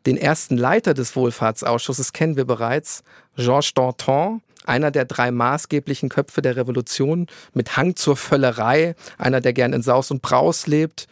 [0.05, 3.03] Den ersten Leiter des Wohlfahrtsausschusses kennen wir bereits,
[3.35, 9.53] Georges Danton, einer der drei maßgeblichen Köpfe der Revolution, mit Hang zur Völlerei, einer, der
[9.53, 11.07] gern in Saus und Braus lebt.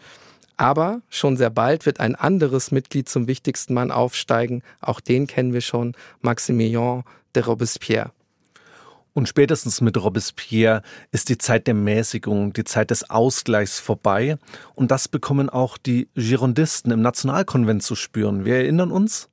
[0.58, 4.62] Aber schon sehr bald wird ein anderes Mitglied zum wichtigsten Mann aufsteigen.
[4.80, 7.04] Auch den kennen wir schon, Maximilien
[7.36, 8.12] de Robespierre.
[9.14, 14.38] Und spätestens mit Robespierre ist die Zeit der Mäßigung, die Zeit des Ausgleichs vorbei.
[14.74, 18.46] Und das bekommen auch die Girondisten im Nationalkonvent zu spüren.
[18.46, 19.30] Wir erinnern uns,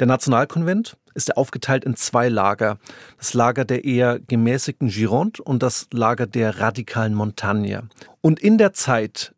[0.00, 2.78] der Nationalkonvent ist ja aufgeteilt in zwei Lager.
[3.18, 7.88] Das Lager der eher gemäßigten Gironde und das Lager der radikalen Montagne.
[8.20, 9.34] Und in der Zeit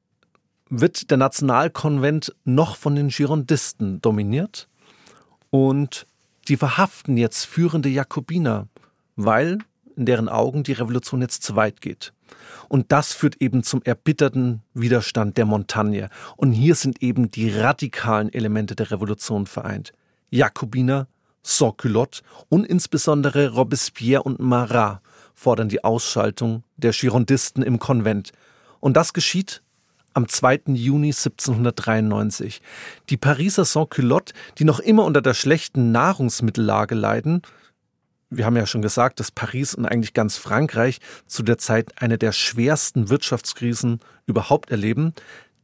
[0.70, 4.68] wird der Nationalkonvent noch von den Girondisten dominiert
[5.50, 6.07] und
[6.48, 8.68] die verhaften jetzt führende Jakobiner
[9.16, 9.59] weil
[9.96, 12.12] in deren Augen die Revolution jetzt zu weit geht.
[12.68, 16.11] Und das führt eben zum erbitterten Widerstand der Montagne.
[16.37, 19.92] Und hier sind eben die radikalen Elemente der Revolution vereint.
[20.31, 21.07] Jakobiner,
[21.42, 25.00] Sans-Culotte und insbesondere Robespierre und Marat
[25.35, 28.33] fordern die Ausschaltung der Girondisten im Konvent.
[28.81, 29.62] Und das geschieht
[30.12, 30.62] am 2.
[30.68, 32.62] Juni 1793.
[33.11, 37.42] Die Pariser Sans-Culotte, die noch immer unter der schlechten Nahrungsmittellage leiden,
[38.37, 42.18] wir haben ja schon gesagt, dass Paris und eigentlich ganz Frankreich zu der Zeit eine
[42.18, 45.12] der schwersten Wirtschaftskrisen überhaupt erleben,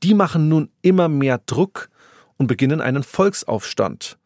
[0.03, 1.91] die machen nun immer mehr Druck
[2.37, 4.19] und beginnen einen Volksaufstand.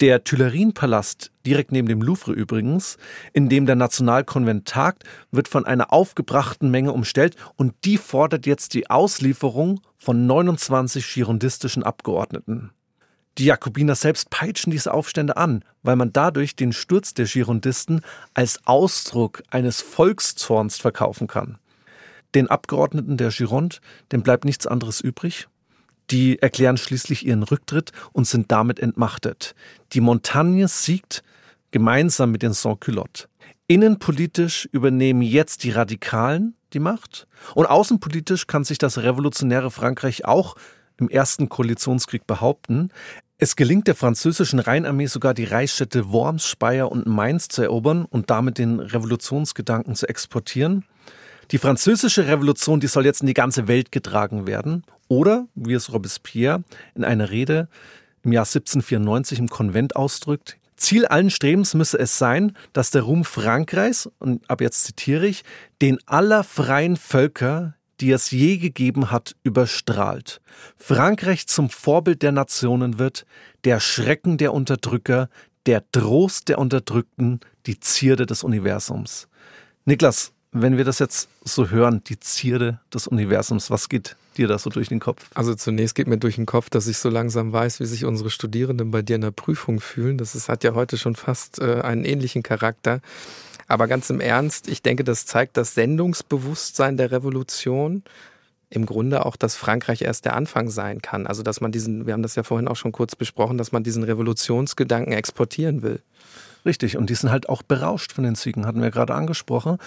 [0.00, 2.98] Der Tuilerienpalast, direkt neben dem Louvre übrigens,
[3.32, 8.74] in dem der Nationalkonvent tagt, wird von einer aufgebrachten Menge umstellt und die fordert jetzt
[8.74, 12.72] die Auslieferung von 29 girondistischen Abgeordneten.
[13.38, 18.00] Die Jakobiner selbst peitschen diese Aufstände an, weil man dadurch den Sturz der Girondisten
[18.32, 21.58] als Ausdruck eines Volkszorns verkaufen kann.
[22.34, 23.76] Den Abgeordneten der Gironde,
[24.10, 25.48] dem bleibt nichts anderes übrig,
[26.10, 29.54] die erklären schließlich ihren Rücktritt und sind damit entmachtet.
[29.92, 31.22] Die Montagne siegt
[31.72, 33.28] gemeinsam mit den Sans-Culottes.
[33.66, 40.54] Innenpolitisch übernehmen jetzt die Radikalen die Macht und außenpolitisch kann sich das revolutionäre Frankreich auch
[40.98, 42.90] im ersten Koalitionskrieg behaupten.
[43.38, 48.30] Es gelingt der französischen Rheinarmee sogar die Reichsstädte Worms, Speyer und Mainz zu erobern und
[48.30, 50.86] damit den Revolutionsgedanken zu exportieren.
[51.50, 54.84] Die französische Revolution, die soll jetzt in die ganze Welt getragen werden.
[55.08, 57.68] Oder, wie es Robespierre in einer Rede
[58.24, 63.26] im Jahr 1794 im Konvent ausdrückt, Ziel allen Strebens müsse es sein, dass der Ruhm
[63.26, 65.44] Frankreichs, und ab jetzt zitiere ich,
[65.82, 70.40] den aller freien Völker, die es je gegeben hat, überstrahlt.
[70.76, 73.26] Frankreich zum Vorbild der Nationen wird,
[73.64, 75.28] der Schrecken der Unterdrücker,
[75.66, 79.28] der Trost der Unterdrückten, die Zierde des Universums.
[79.84, 84.58] Niklas, wenn wir das jetzt so hören, die Zierde des Universums, was geht dir da
[84.58, 85.28] so durch den Kopf?
[85.34, 88.30] Also zunächst geht mir durch den Kopf, dass ich so langsam weiß, wie sich unsere
[88.30, 90.18] Studierenden bei dir in der Prüfung fühlen.
[90.18, 93.00] Das ist, hat ja heute schon fast äh, einen ähnlichen Charakter.
[93.68, 98.02] Aber ganz im Ernst, ich denke, das zeigt das Sendungsbewusstsein der Revolution.
[98.68, 101.26] Im Grunde auch, dass Frankreich erst der Anfang sein kann.
[101.26, 103.84] Also, dass man diesen, wir haben das ja vorhin auch schon kurz besprochen, dass man
[103.84, 106.02] diesen Revolutionsgedanken exportieren will.
[106.64, 109.78] Richtig, und die sind halt auch berauscht von den Siegen, hatten wir gerade angesprochen.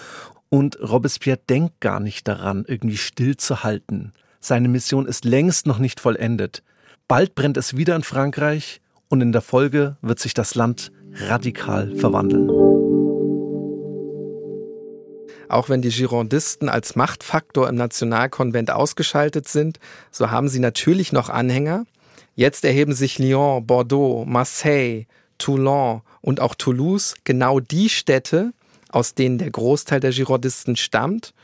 [0.48, 4.12] Und Robespierre denkt gar nicht daran, irgendwie stillzuhalten.
[4.40, 6.62] Seine Mission ist längst noch nicht vollendet.
[7.06, 11.94] Bald brennt es wieder in Frankreich und in der Folge wird sich das Land radikal
[11.96, 12.99] verwandeln.
[15.50, 19.80] Auch wenn die Girondisten als Machtfaktor im Nationalkonvent ausgeschaltet sind,
[20.12, 21.86] so haben sie natürlich noch Anhänger.
[22.36, 25.06] Jetzt erheben sich Lyon, Bordeaux, Marseille,
[25.38, 28.52] Toulon und auch Toulouse, genau die Städte,
[28.90, 31.34] aus denen der Großteil der Girondisten stammt.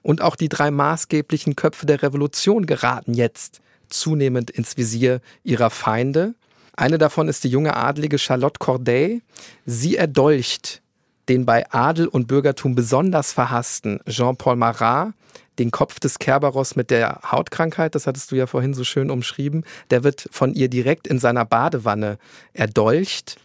[0.00, 6.36] Und auch die drei maßgeblichen Köpfe der Revolution geraten jetzt zunehmend ins Visier ihrer Feinde.
[6.76, 9.22] Eine davon ist die junge Adlige Charlotte Corday.
[9.64, 10.82] Sie erdolcht
[11.28, 15.12] den bei Adel und Bürgertum besonders verhassten Jean-Paul Marat,
[15.58, 19.64] den Kopf des Kerberos mit der Hautkrankheit, das hattest du ja vorhin so schön umschrieben,
[19.90, 22.18] der wird von ihr direkt in seiner Badewanne
[22.52, 23.38] erdolcht.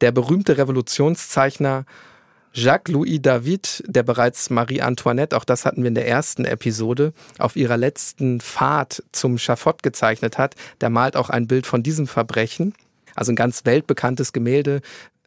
[0.00, 1.84] Der berühmte Revolutionszeichner
[2.52, 7.54] Jacques-Louis David, der bereits Marie Antoinette, auch das hatten wir in der ersten Episode, auf
[7.54, 12.74] ihrer letzten Fahrt zum Schafott gezeichnet hat, der malt auch ein Bild von diesem Verbrechen.
[13.14, 14.80] Also ein ganz weltbekanntes Gemälde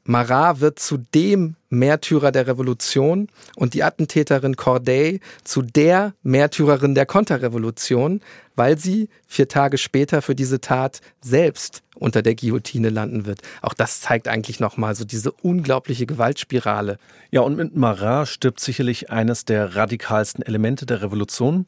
[0.06, 7.06] Marat wird zu dem Märtyrer der Revolution und die Attentäterin Corday zu der Märtyrerin der
[7.06, 8.22] Konterrevolution,
[8.56, 13.42] weil sie vier Tage später für diese Tat selbst unter der Guillotine landen wird.
[13.62, 16.98] Auch das zeigt eigentlich nochmal so diese unglaubliche Gewaltspirale.
[17.32, 21.66] Ja, und mit Marat stirbt sicherlich eines der radikalsten Elemente der Revolution.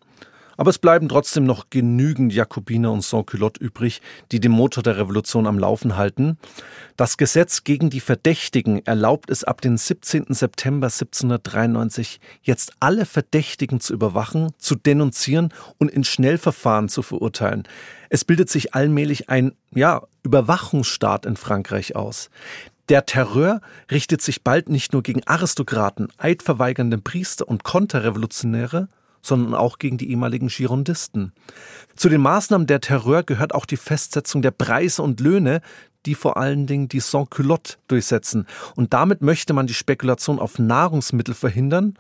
[0.58, 5.48] Aber es bleiben trotzdem noch genügend Jakobiner und Sans-Culottes übrig, die den Motor der Revolution
[5.48, 6.38] am Laufen halten.
[6.98, 10.26] Das Gesetz gegen die Verdächtigen erlaubt es ab dem 17.
[10.30, 17.64] September 1793 jetzt alle Verdächtigen zu überwachen, zu denunzieren und in Schnellverfahren zu verurteilen.
[18.10, 22.30] Es bildet sich allmählich ein, ja, Überwachungsstaat in Frankreich aus.
[22.90, 28.90] Der Terror richtet sich bald nicht nur gegen Aristokraten, eidverweigernde Priester und Konterrevolutionäre,
[29.26, 31.34] sondern auch gegen die ehemaligen Girondisten.
[31.96, 35.62] Zu den Maßnahmen der Terror gehört auch die Festsetzung der Preise und Löhne,
[36.06, 38.46] die vor allen Dingen die Sans-Culottes durchsetzen.
[38.76, 41.96] Und damit möchte man die Spekulation auf Nahrungsmittel verhindern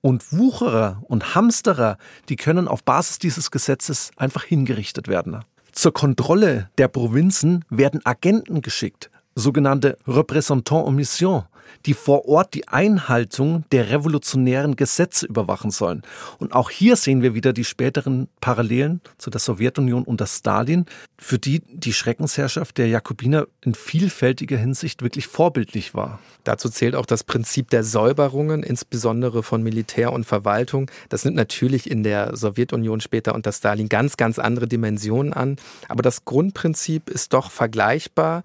[0.00, 5.44] und Wucherer und Hamsterer, die können auf Basis dieses Gesetzes einfach hingerichtet werden.
[5.72, 11.44] Zur Kontrolle der Provinzen werden Agenten geschickt, sogenannte Représentants en Mission
[11.86, 16.02] die vor Ort die Einhaltung der revolutionären Gesetze überwachen sollen.
[16.38, 20.86] Und auch hier sehen wir wieder die späteren Parallelen zu der Sowjetunion unter Stalin,
[21.18, 26.20] für die die Schreckensherrschaft der Jakobiner in vielfältiger Hinsicht wirklich vorbildlich war.
[26.44, 30.90] Dazu zählt auch das Prinzip der Säuberungen, insbesondere von Militär und Verwaltung.
[31.08, 35.56] Das nimmt natürlich in der Sowjetunion später unter Stalin ganz, ganz andere Dimensionen an.
[35.88, 38.44] Aber das Grundprinzip ist doch vergleichbar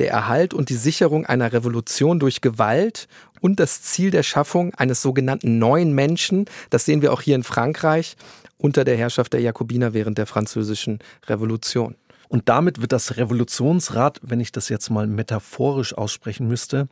[0.00, 3.06] der Erhalt und die Sicherung einer Revolution durch Gewalt
[3.40, 6.46] und das Ziel der Schaffung eines sogenannten neuen Menschen.
[6.70, 8.16] Das sehen wir auch hier in Frankreich
[8.58, 11.94] unter der Herrschaft der Jakobiner während der französischen Revolution.
[12.28, 16.88] Und damit wird das Revolutionsrad, wenn ich das jetzt mal metaphorisch aussprechen müsste,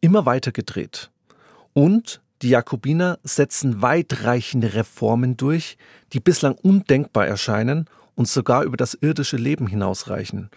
[0.00, 1.10] immer weiter gedreht.
[1.72, 5.76] Und die Jakobiner setzen weitreichende Reformen durch,
[6.12, 10.50] die bislang undenkbar erscheinen und sogar über das irdische Leben hinausreichen.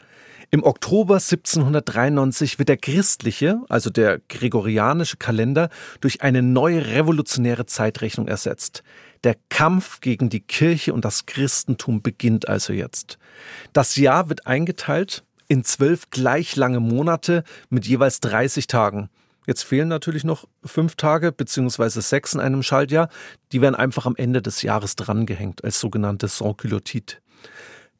[0.53, 5.69] Im Oktober 1793 wird der christliche, also der gregorianische Kalender
[6.01, 8.83] durch eine neue revolutionäre Zeitrechnung ersetzt.
[9.23, 13.17] Der Kampf gegen die Kirche und das Christentum beginnt also jetzt.
[13.71, 19.09] Das Jahr wird eingeteilt in zwölf gleich lange Monate mit jeweils 30 Tagen.
[19.47, 23.07] Jetzt fehlen natürlich noch fünf Tage beziehungsweise sechs in einem Schaltjahr.
[23.53, 27.17] Die werden einfach am Ende des Jahres drangehängt als sogenannte Sans-Culottite.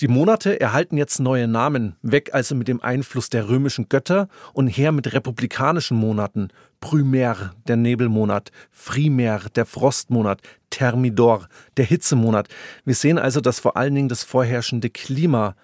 [0.01, 4.65] Die Monate erhalten jetzt neue Namen, weg also mit dem Einfluss der römischen Götter und
[4.65, 6.47] her mit republikanischen Monaten.
[6.79, 10.41] Prümer, der Nebelmonat, Frimer, der Frostmonat,
[10.71, 11.47] Thermidor,
[11.77, 12.47] der Hitzemonat.
[12.83, 15.55] Wir sehen also, dass vor allen Dingen das vorherrschende Klima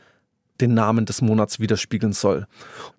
[0.62, 2.46] den Namen des Monats widerspiegeln soll.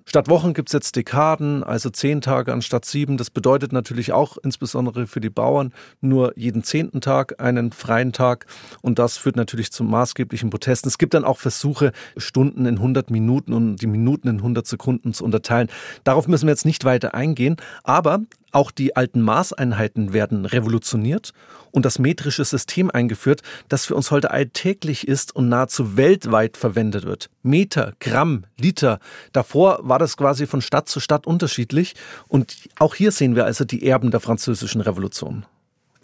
[0.09, 3.19] Statt Wochen gibt es jetzt Dekaden, also zehn Tage anstatt sieben.
[3.19, 8.47] Das bedeutet natürlich auch insbesondere für die Bauern nur jeden zehnten Tag einen freien Tag.
[8.81, 10.89] Und das führt natürlich zu maßgeblichen Protesten.
[10.89, 15.13] Es gibt dann auch Versuche, Stunden in 100 Minuten und die Minuten in 100 Sekunden
[15.13, 15.69] zu unterteilen.
[16.05, 17.57] Darauf müssen wir jetzt nicht weiter eingehen.
[17.85, 21.33] Aber auch die alten Maßeinheiten werden revolutioniert
[21.71, 27.05] und das metrische System eingeführt, das für uns heute alltäglich ist und nahezu weltweit verwendet
[27.05, 27.29] wird.
[27.43, 29.01] Meter, Gramm, Liter.
[29.33, 31.95] Davor war das quasi von Stadt zu Stadt unterschiedlich.
[32.27, 35.47] Und auch hier sehen wir also die Erben der französischen Revolution.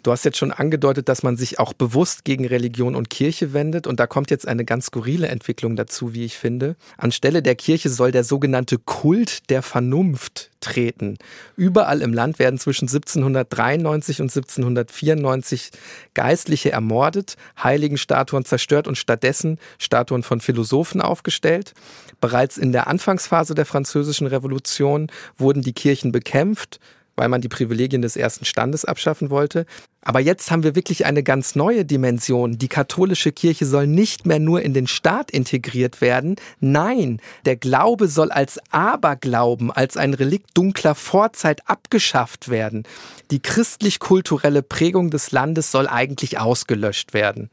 [0.05, 3.87] Du hast jetzt schon angedeutet, dass man sich auch bewusst gegen Religion und Kirche wendet.
[3.87, 6.75] Und da kommt jetzt eine ganz skurrile Entwicklung dazu, wie ich finde.
[6.95, 11.17] Anstelle der Kirche soll der sogenannte Kult der Vernunft treten.
[11.57, 15.71] Überall im Land werden zwischen 1793 und 1794
[16.13, 21.73] Geistliche ermordet, Heiligenstatuen zerstört und stattdessen Statuen von Philosophen aufgestellt.
[22.21, 26.79] Bereits in der Anfangsphase der Französischen Revolution wurden die Kirchen bekämpft,
[27.15, 29.65] weil man die Privilegien des ersten Standes abschaffen wollte.
[30.01, 32.59] Aber jetzt haben wir wirklich eine ganz neue Dimension.
[32.59, 36.35] Die katholische Kirche soll nicht mehr nur in den Staat integriert werden.
[36.59, 42.83] Nein, der Glaube soll als Aberglauben, als ein Relikt dunkler Vorzeit abgeschafft werden.
[43.31, 47.49] Die christlich-kulturelle Prägung des Landes soll eigentlich ausgelöscht werden.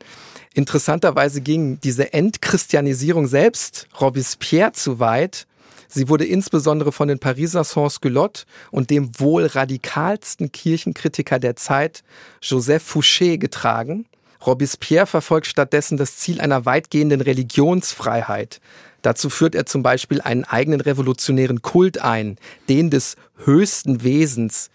[0.55, 5.47] Interessanterweise ging diese Entchristianisierung selbst Robespierre zu weit
[5.95, 12.03] Sie wurde insbesondere von den Pariser Sans-Culottes und dem wohl radikalsten Kirchenkritiker der Zeit,
[12.41, 14.07] Joseph Fouché, getragen.
[14.47, 18.63] Robespierre verfolgt stattdessen das Ziel einer weitgehenden Religionsfreiheit.
[19.03, 22.39] Dazu führt er zum Beispiel einen eigenen revolutionären Kult ein,
[22.71, 24.71] den des höchsten Wesens.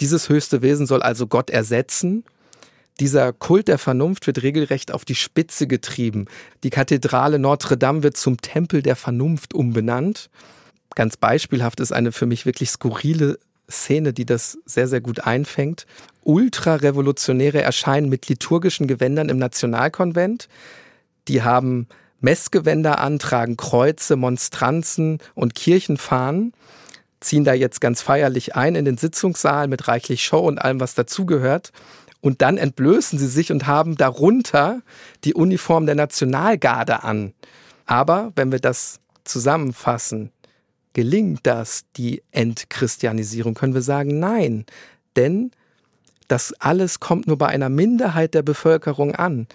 [0.00, 2.24] Dieses höchste Wesen soll also Gott ersetzen
[2.98, 6.26] dieser Kult der Vernunft wird regelrecht auf die Spitze getrieben.
[6.64, 10.30] Die Kathedrale Notre Dame wird zum Tempel der Vernunft umbenannt.
[10.96, 13.38] Ganz beispielhaft ist eine für mich wirklich skurrile
[13.70, 15.86] Szene, die das sehr, sehr gut einfängt.
[16.24, 20.48] Ultrarevolutionäre erscheinen mit liturgischen Gewändern im Nationalkonvent.
[21.28, 21.86] Die haben
[22.20, 26.54] Messgewänder an, tragen Kreuze, Monstranzen und Kirchenfahnen,
[27.20, 30.94] ziehen da jetzt ganz feierlich ein in den Sitzungssaal mit reichlich Show und allem, was
[30.94, 31.72] dazugehört.
[32.22, 34.80] Und dann entblößen sie sich und haben darunter
[35.24, 37.34] die Uniform der Nationalgarde an.
[37.84, 40.32] Aber wenn wir das zusammenfassen,
[40.96, 43.52] Gelingt das, die Entchristianisierung?
[43.52, 44.64] Können wir sagen, nein.
[45.14, 45.50] Denn
[46.26, 49.46] das alles kommt nur bei einer Minderheit der Bevölkerung an.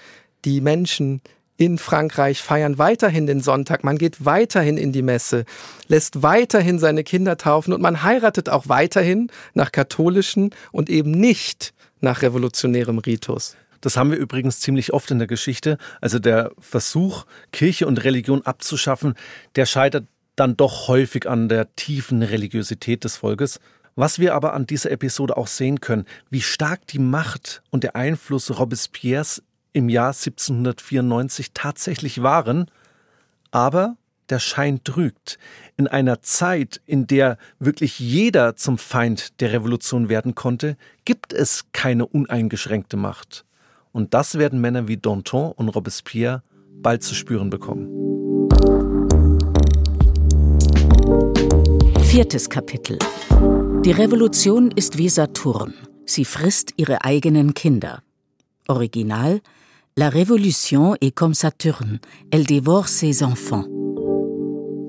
[0.45, 1.19] Die Menschen
[1.57, 5.45] in Frankreich feiern weiterhin den Sonntag, man geht weiterhin in die Messe,
[5.87, 11.73] lässt weiterhin seine Kinder taufen und man heiratet auch weiterhin nach katholischen und eben nicht
[12.01, 13.55] nach revolutionärem Ritus.
[13.81, 15.79] Das haben wir übrigens ziemlich oft in der Geschichte.
[16.01, 19.15] Also der Versuch, Kirche und Religion abzuschaffen,
[19.55, 20.05] der scheitert
[20.35, 23.59] dann doch häufig an der tiefen Religiosität des Volkes.
[23.95, 27.95] Was wir aber an dieser Episode auch sehen können, wie stark die Macht und der
[27.95, 32.71] Einfluss Robespierres im Jahr 1794 tatsächlich waren,
[33.51, 33.97] aber
[34.29, 35.37] der Schein trügt.
[35.77, 41.65] In einer Zeit, in der wirklich jeder zum Feind der Revolution werden konnte, gibt es
[41.73, 43.45] keine uneingeschränkte Macht.
[43.91, 46.43] Und das werden Männer wie Danton und Robespierre
[46.81, 48.20] bald zu spüren bekommen.
[52.11, 52.99] Viertes Kapitel.
[53.85, 55.73] Die Revolution ist wie Saturn.
[56.05, 58.03] Sie frisst ihre eigenen Kinder.
[58.67, 59.39] Original
[59.95, 62.01] La Révolution est comme Saturne.
[62.29, 63.65] Elle dévore ses enfants.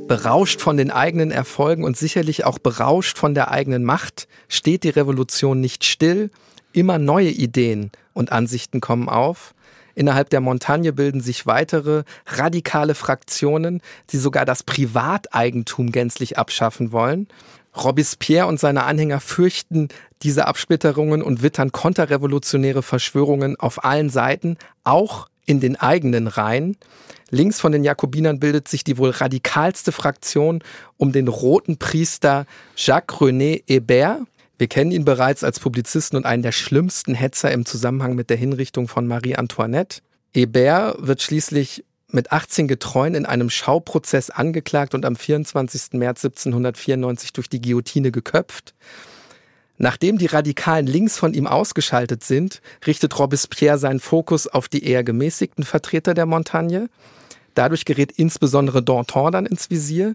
[0.08, 4.88] Berauscht von den eigenen Erfolgen und sicherlich auch berauscht von der eigenen Macht steht die
[4.90, 6.28] Revolution nicht still.
[6.72, 9.54] Immer neue Ideen und Ansichten kommen auf.
[9.94, 13.80] Innerhalb der Montagne bilden sich weitere radikale Fraktionen,
[14.10, 17.28] die sogar das Privateigentum gänzlich abschaffen wollen.
[17.76, 19.88] Robespierre und seine Anhänger fürchten
[20.22, 26.76] diese Absplitterungen und wittern konterrevolutionäre Verschwörungen auf allen Seiten, auch in den eigenen Reihen.
[27.30, 30.62] Links von den Jakobinern bildet sich die wohl radikalste Fraktion
[30.98, 32.44] um den roten Priester
[32.76, 34.26] Jacques René Hébert.
[34.62, 38.36] Wir kennen ihn bereits als Publizisten und einen der schlimmsten Hetzer im Zusammenhang mit der
[38.36, 40.02] Hinrichtung von Marie Antoinette.
[40.36, 45.94] Hébert wird schließlich mit 18 Getreuen in einem Schauprozess angeklagt und am 24.
[45.94, 48.72] März 1794 durch die Guillotine geköpft.
[49.78, 55.02] Nachdem die Radikalen links von ihm ausgeschaltet sind, richtet Robespierre seinen Fokus auf die eher
[55.02, 56.88] gemäßigten Vertreter der Montagne.
[57.56, 60.14] Dadurch gerät insbesondere Danton dann ins Visier.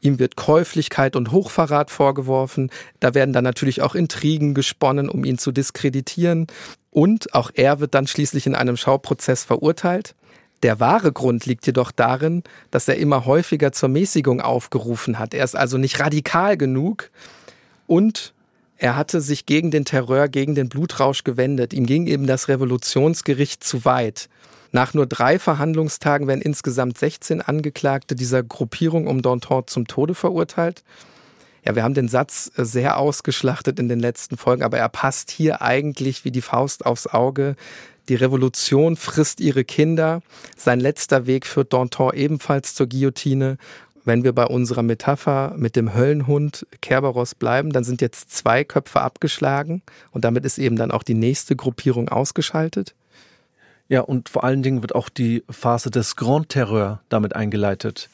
[0.00, 2.70] Ihm wird Käuflichkeit und Hochverrat vorgeworfen.
[3.00, 6.46] Da werden dann natürlich auch Intrigen gesponnen, um ihn zu diskreditieren.
[6.90, 10.14] Und auch er wird dann schließlich in einem Schauprozess verurteilt.
[10.62, 15.32] Der wahre Grund liegt jedoch darin, dass er immer häufiger zur Mäßigung aufgerufen hat.
[15.32, 17.10] Er ist also nicht radikal genug
[17.86, 18.34] und
[18.76, 21.72] er hatte sich gegen den Terror, gegen den Blutrausch gewendet.
[21.74, 24.28] Ihm ging eben das Revolutionsgericht zu weit.
[24.72, 30.84] Nach nur drei Verhandlungstagen werden insgesamt 16 Angeklagte dieser Gruppierung um Danton zum Tode verurteilt.
[31.64, 35.60] Ja, wir haben den Satz sehr ausgeschlachtet in den letzten Folgen, aber er passt hier
[35.60, 37.56] eigentlich wie die Faust aufs Auge.
[38.08, 40.22] Die Revolution frisst ihre Kinder.
[40.56, 43.58] Sein letzter Weg führt Danton ebenfalls zur Guillotine.
[44.04, 49.02] Wenn wir bei unserer Metapher mit dem Höllenhund Kerberos bleiben, dann sind jetzt zwei Köpfe
[49.02, 52.94] abgeschlagen und damit ist eben dann auch die nächste Gruppierung ausgeschaltet.
[53.90, 58.08] Ja, und vor allen Dingen wird auch die Phase des Grand Terreur damit eingeleitet.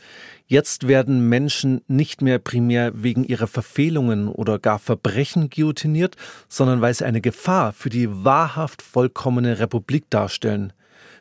[0.47, 6.17] Jetzt werden Menschen nicht mehr primär wegen ihrer Verfehlungen oder gar Verbrechen guillotiniert,
[6.49, 10.73] sondern weil sie eine Gefahr für die wahrhaft vollkommene Republik darstellen.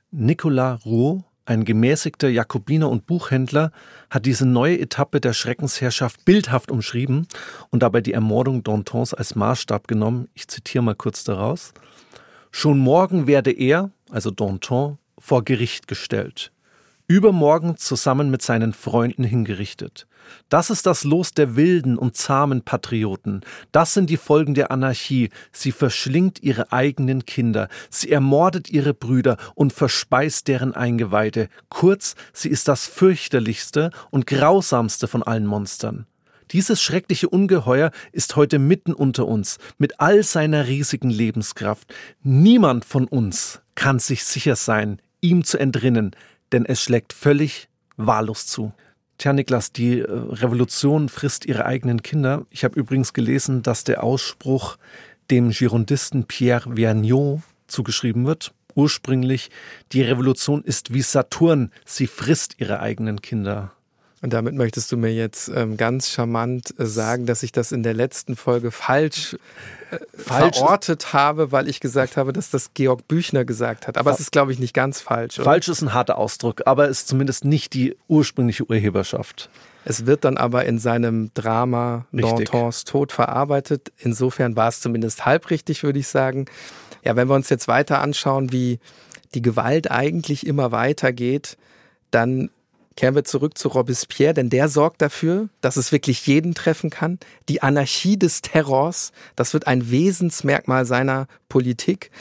[0.10, 3.74] Nicolas Roux, ein gemäßigter Jakobiner und Buchhändler,
[4.10, 7.28] hat diese neue Etappe der Schreckensherrschaft bildhaft umschrieben
[7.72, 10.30] und dabei die Ermordung Dantons als Maßstab genommen.
[10.34, 11.74] Ich zitiere mal kurz daraus.
[12.58, 16.52] Schon morgen werde er, also Danton, vor Gericht gestellt
[17.08, 20.08] übermorgen zusammen mit seinen Freunden hingerichtet.
[20.50, 23.42] Das ist das Los der wilden und zahmen Patrioten.
[23.72, 25.30] Das sind die Folgen der Anarchie.
[25.52, 31.48] Sie verschlingt ihre eigenen Kinder, sie ermordet ihre Brüder und verspeist deren Eingeweide.
[31.70, 36.08] Kurz, sie ist das fürchterlichste und grausamste von allen Monstern.
[36.52, 41.94] Dieses schreckliche Ungeheuer ist heute mitten unter uns, mit all seiner riesigen Lebenskraft.
[42.24, 46.16] Niemand von uns kann sich sicher sein, ihm zu entrinnen
[46.52, 47.68] denn es schlägt völlig
[47.98, 48.74] wahllos zu.
[49.18, 52.46] Tja, Niklas, die äh, Revolution frisst ihre eigenen Kinder.
[52.50, 54.78] Ich habe übrigens gelesen, dass der Ausspruch
[55.32, 58.54] dem Girondisten Pierre Vergniaud zugeschrieben wird.
[58.74, 59.52] Ursprünglich,
[59.94, 63.74] die Revolution ist wie Saturn, sie frisst ihre eigenen Kinder.
[64.26, 67.84] Und damit möchtest du mir jetzt ähm, ganz charmant äh, sagen, dass ich das in
[67.84, 69.38] der letzten Folge falsch,
[69.92, 74.00] äh, falsch verortet habe, weil ich gesagt habe, dass das Georg Büchner gesagt hat.
[74.00, 75.38] Aber es ist, glaube ich, nicht ganz falsch.
[75.38, 75.46] Oder?
[75.46, 79.52] Falsch ist ein harter Ausdruck, aber es ist zumindest nicht die ursprüngliche Urheberschaft.
[79.84, 83.92] Es wird dann aber in seinem Drama Dantons Tod verarbeitet.
[84.00, 86.46] Insofern war es zumindest halbrichtig, würde ich sagen.
[87.04, 88.80] Ja, wenn wir uns jetzt weiter anschauen, wie
[89.36, 91.58] die Gewalt eigentlich immer weitergeht,
[92.10, 92.50] dann
[92.96, 97.20] Kehren wir zurück zu Robespierre, denn der sorgt dafür, dass es wirklich jeden treffen kann.
[97.50, 102.12] Die Anarchie des Terrors, das wird ein Wesensmerkmal seiner Politik.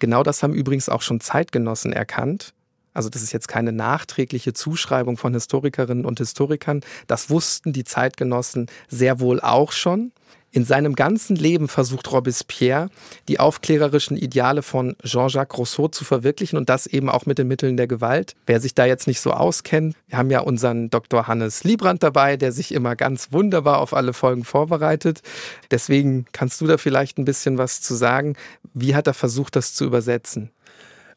[0.00, 2.52] Genau das haben übrigens auch schon Zeitgenossen erkannt.
[2.94, 6.80] Also das ist jetzt keine nachträgliche Zuschreibung von Historikerinnen und Historikern.
[7.06, 10.12] Das wussten die Zeitgenossen sehr wohl auch schon.
[10.54, 12.90] In seinem ganzen Leben versucht Robespierre,
[13.26, 17.78] die aufklärerischen Ideale von Jean-Jacques Rousseau zu verwirklichen und das eben auch mit den Mitteln
[17.78, 18.34] der Gewalt.
[18.44, 21.26] Wer sich da jetzt nicht so auskennt, wir haben ja unseren Dr.
[21.26, 25.22] Hannes Liebrand dabei, der sich immer ganz wunderbar auf alle Folgen vorbereitet.
[25.70, 28.36] Deswegen kannst du da vielleicht ein bisschen was zu sagen.
[28.74, 30.50] Wie hat er versucht, das zu übersetzen?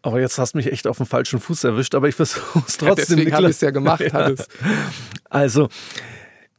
[0.01, 2.77] Aber jetzt hast du mich echt auf den falschen Fuß erwischt, aber ich versuche es
[2.77, 2.87] trotzdem.
[2.87, 4.13] Ja, deswegen habe ich es ja gemacht, ja.
[4.13, 4.47] Hannes.
[5.29, 5.67] Also,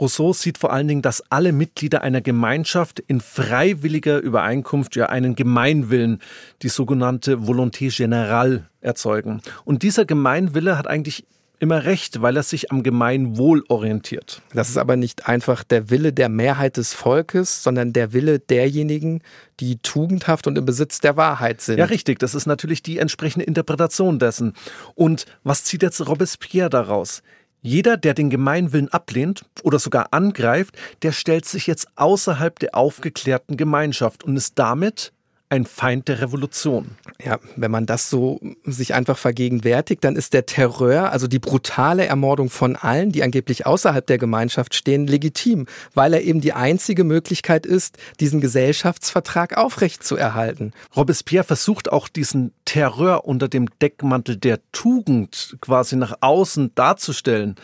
[0.00, 5.34] Rousseau sieht vor allen Dingen, dass alle Mitglieder einer Gemeinschaft in freiwilliger Übereinkunft ja einen
[5.34, 6.20] Gemeinwillen,
[6.62, 9.40] die sogenannte Volonté générale, erzeugen.
[9.64, 11.24] Und dieser Gemeinwille hat eigentlich
[11.58, 14.42] immer recht, weil er sich am Gemeinwohl orientiert.
[14.52, 19.22] Das ist aber nicht einfach der Wille der Mehrheit des Volkes, sondern der Wille derjenigen,
[19.60, 21.78] die tugendhaft und im Besitz der Wahrheit sind.
[21.78, 22.18] Ja, richtig.
[22.18, 24.52] Das ist natürlich die entsprechende Interpretation dessen.
[24.94, 27.22] Und was zieht jetzt Robespierre daraus?
[27.66, 33.56] Jeder, der den Gemeinwillen ablehnt oder sogar angreift, der stellt sich jetzt außerhalb der aufgeklärten
[33.56, 35.12] Gemeinschaft und ist damit
[35.48, 36.96] ein Feind der Revolution.
[37.24, 42.06] Ja, wenn man das so sich einfach vergegenwärtigt, dann ist der Terror, also die brutale
[42.06, 47.04] Ermordung von allen, die angeblich außerhalb der Gemeinschaft stehen, legitim, weil er eben die einzige
[47.04, 50.72] Möglichkeit ist, diesen Gesellschaftsvertrag aufrechtzuerhalten.
[50.96, 57.54] Robespierre versucht auch diesen Terror unter dem Deckmantel der Tugend quasi nach außen darzustellen.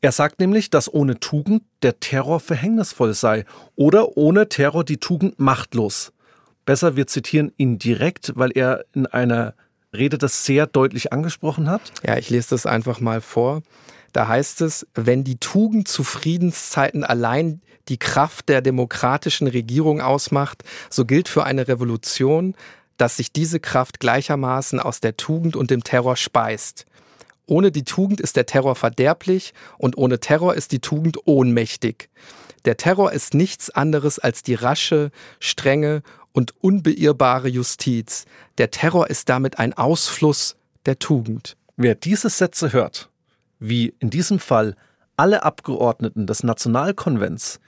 [0.00, 5.40] Er sagt nämlich, dass ohne Tugend der Terror verhängnisvoll sei oder ohne Terror die Tugend
[5.40, 6.12] machtlos.
[6.68, 9.54] Besser, wir zitieren ihn direkt, weil er in einer
[9.96, 11.80] Rede das sehr deutlich angesprochen hat.
[12.06, 13.62] Ja, ich lese das einfach mal vor.
[14.12, 20.62] Da heißt es, wenn die Tugend zu Friedenszeiten allein die Kraft der demokratischen Regierung ausmacht,
[20.90, 22.54] so gilt für eine Revolution,
[22.98, 26.84] dass sich diese Kraft gleichermaßen aus der Tugend und dem Terror speist.
[27.46, 32.10] Ohne die Tugend ist der Terror verderblich und ohne Terror ist die Tugend ohnmächtig.
[32.68, 35.10] Der Terror ist nichts anderes als die rasche,
[35.40, 36.02] strenge
[36.32, 38.26] und unbeirrbare Justiz.
[38.58, 40.54] Der Terror ist damit ein Ausfluss
[40.84, 41.56] der Tugend.
[41.78, 43.08] Wer diese Sätze hört,
[43.58, 44.76] wie in diesem Fall
[45.16, 47.58] alle Abgeordneten des Nationalkonvents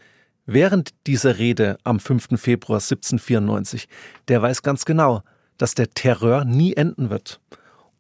[0.45, 2.39] während dieser Rede am 5.
[2.39, 3.89] Februar 1794,
[4.29, 5.23] der weiß ganz genau,
[5.57, 7.41] dass der Terror nie enden wird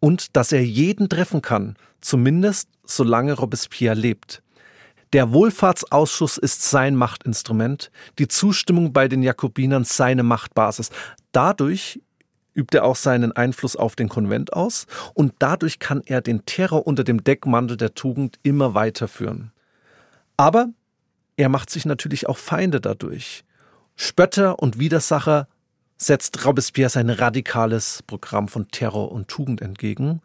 [0.00, 4.42] und dass er jeden treffen kann, zumindest solange Robespierre lebt.
[5.12, 7.90] Der Wohlfahrtsausschuss ist sein Machtinstrument,
[8.20, 10.90] die Zustimmung bei den Jakobinern seine Machtbasis.
[11.32, 12.00] Dadurch
[12.54, 16.86] übt er auch seinen Einfluss auf den Konvent aus und dadurch kann er den Terror
[16.86, 19.50] unter dem Deckmantel der Tugend immer weiterführen.
[20.36, 20.68] Aber
[21.36, 23.44] er macht sich natürlich auch Feinde dadurch.
[23.96, 25.48] Spötter und Widersacher
[25.96, 30.22] setzt Robespierre sein radikales Programm von Terror und Tugend entgegen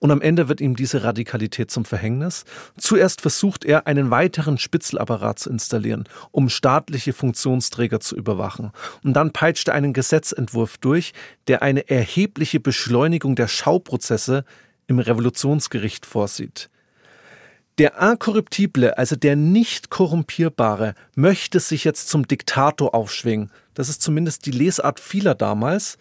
[0.00, 2.44] und am Ende wird ihm diese Radikalität zum Verhängnis.
[2.76, 8.72] Zuerst versucht er, einen weiteren Spitzelapparat zu installieren, um staatliche Funktionsträger zu überwachen.
[9.02, 11.12] Und dann peitscht er einen Gesetzentwurf durch,
[11.46, 14.44] der eine erhebliche Beschleunigung der Schauprozesse
[14.86, 16.70] im Revolutionsgericht vorsieht.
[17.78, 23.52] Der Inkorruptible, also der nicht korrumpierbare, möchte sich jetzt zum Diktator aufschwingen.
[23.74, 25.96] Das ist zumindest die Lesart vieler damals.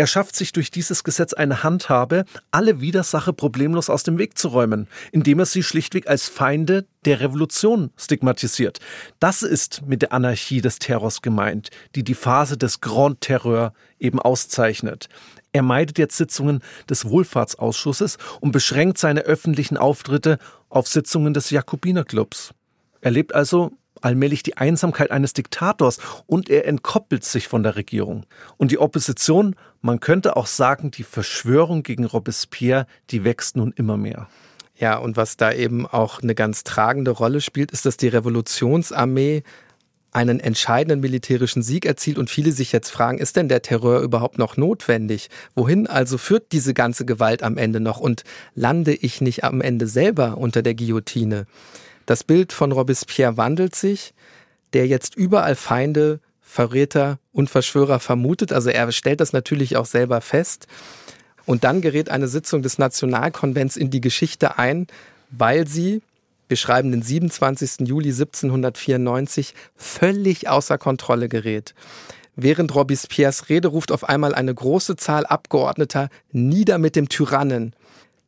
[0.00, 4.48] Er schafft sich durch dieses Gesetz eine Handhabe, alle Widersacher problemlos aus dem Weg zu
[4.48, 8.78] räumen, indem er sie schlichtweg als Feinde der Revolution stigmatisiert.
[9.18, 14.18] Das ist mit der Anarchie des Terrors gemeint, die die Phase des Grand Terreur eben
[14.18, 15.10] auszeichnet.
[15.52, 20.38] Er meidet jetzt Sitzungen des Wohlfahrtsausschusses und beschränkt seine öffentlichen Auftritte
[20.70, 22.54] auf Sitzungen des Jakobinerclubs.
[23.02, 28.26] Er lebt also allmählich die Einsamkeit eines Diktators und er entkoppelt sich von der Regierung.
[28.56, 33.96] Und die Opposition, man könnte auch sagen, die Verschwörung gegen Robespierre, die wächst nun immer
[33.96, 34.28] mehr.
[34.76, 39.42] Ja, und was da eben auch eine ganz tragende Rolle spielt, ist, dass die Revolutionsarmee
[40.12, 44.38] einen entscheidenden militärischen Sieg erzielt und viele sich jetzt fragen, ist denn der Terror überhaupt
[44.38, 45.28] noch notwendig?
[45.54, 48.24] Wohin also führt diese ganze Gewalt am Ende noch und
[48.54, 51.46] lande ich nicht am Ende selber unter der Guillotine?
[52.10, 54.14] Das Bild von Robespierre wandelt sich,
[54.72, 58.52] der jetzt überall Feinde, Verräter und Verschwörer vermutet.
[58.52, 60.66] Also er stellt das natürlich auch selber fest.
[61.46, 64.88] Und dann gerät eine Sitzung des Nationalkonvents in die Geschichte ein,
[65.30, 66.02] weil sie,
[66.48, 67.86] wir schreiben den 27.
[67.86, 71.76] Juli 1794, völlig außer Kontrolle gerät.
[72.34, 77.72] Während Robespierres Rede ruft auf einmal eine große Zahl Abgeordneter nieder mit dem Tyrannen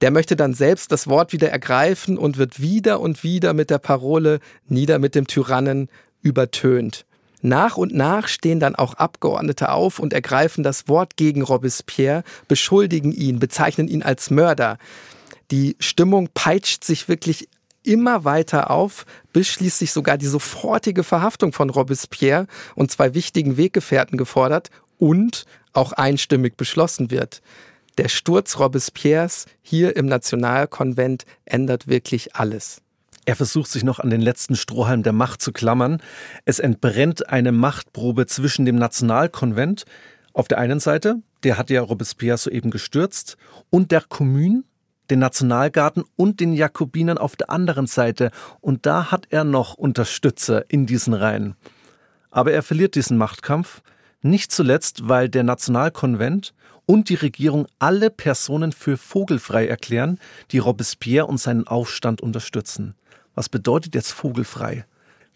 [0.02, 3.78] der möchte dann selbst das Wort wieder ergreifen und wird wieder und wieder mit der
[3.78, 5.88] Parole nieder mit dem Tyrannen
[6.22, 7.06] übertönt.
[7.40, 13.12] Nach und nach stehen dann auch Abgeordnete auf und ergreifen das Wort gegen Robespierre, beschuldigen
[13.12, 14.78] ihn, bezeichnen ihn als Mörder.
[15.52, 17.48] Die Stimmung peitscht sich wirklich
[17.84, 24.18] immer weiter auf, bis schließlich sogar die sofortige Verhaftung von Robespierre und zwei wichtigen Weggefährten
[24.18, 27.40] gefordert und auch einstimmig beschlossen wird
[27.98, 32.82] der Sturz Robespierres hier im Nationalkonvent ändert wirklich alles.
[33.24, 36.02] Er versucht sich noch an den letzten Strohhalm der Macht zu klammern.
[36.44, 39.84] Es entbrennt eine Machtprobe zwischen dem Nationalkonvent
[40.32, 43.36] auf der einen Seite, der hat ja Robespierre soeben gestürzt,
[43.70, 44.62] und der Kommune,
[45.10, 48.30] den Nationalgarten und den Jakobinern auf der anderen Seite.
[48.60, 51.54] Und da hat er noch Unterstützer in diesen Reihen.
[52.30, 53.82] Aber er verliert diesen Machtkampf,
[54.22, 56.54] nicht zuletzt, weil der Nationalkonvent
[56.86, 60.18] und die Regierung alle Personen für vogelfrei erklären,
[60.50, 62.94] die Robespierre und seinen Aufstand unterstützen.
[63.34, 64.84] Was bedeutet jetzt vogelfrei?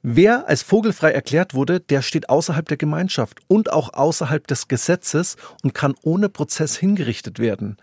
[0.02, 5.36] Wer als vogelfrei erklärt wurde, der steht außerhalb der Gemeinschaft und auch außerhalb des Gesetzes
[5.62, 7.76] und kann ohne Prozess hingerichtet werden.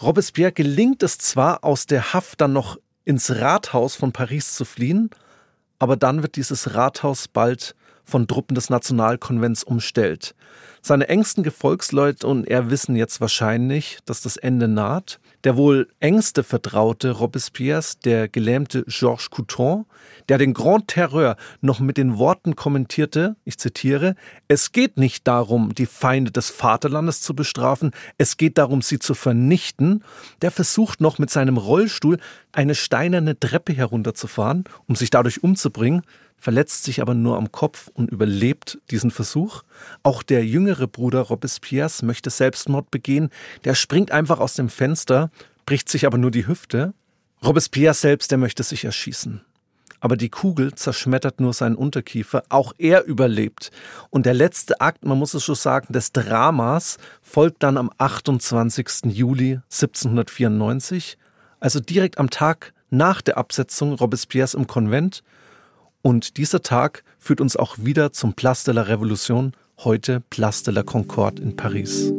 [0.00, 5.10] Robespierre gelingt es zwar, aus der Haft dann noch ins Rathaus von Paris zu fliehen,
[5.78, 7.74] aber dann wird dieses Rathaus bald
[8.12, 10.34] von Truppen des Nationalkonvents umstellt.
[10.82, 15.18] Seine engsten Gefolgsleute und er wissen jetzt wahrscheinlich, dass das Ende naht.
[15.44, 19.86] Der wohl engste Vertraute Robespierres, der gelähmte Georges Couton,
[20.28, 24.14] der den Grand Terreur noch mit den Worten kommentierte, ich zitiere,
[24.46, 29.14] es geht nicht darum, die Feinde des Vaterlandes zu bestrafen, es geht darum, sie zu
[29.14, 30.04] vernichten,
[30.42, 32.18] der versucht noch mit seinem Rollstuhl
[32.52, 36.02] eine steinerne Treppe herunterzufahren, um sich dadurch umzubringen,
[36.42, 39.62] verletzt sich aber nur am Kopf und überlebt diesen Versuch.
[40.02, 43.30] Auch der jüngere Bruder Robespierres möchte Selbstmord begehen.
[43.62, 45.30] Der springt einfach aus dem Fenster,
[45.66, 46.94] bricht sich aber nur die Hüfte.
[47.44, 49.40] Robespierre selbst, der möchte sich erschießen.
[50.00, 52.42] Aber die Kugel zerschmettert nur seinen Unterkiefer.
[52.48, 53.70] Auch er überlebt.
[54.10, 59.04] Und der letzte Akt, man muss es so sagen, des Dramas folgt dann am 28.
[59.04, 61.18] Juli 1794,
[61.60, 65.22] also direkt am Tag nach der Absetzung Robespierres im Konvent.
[66.02, 70.74] Und dieser Tag führt uns auch wieder zum Place de la Révolution, heute Place de
[70.74, 72.12] la Concorde in Paris.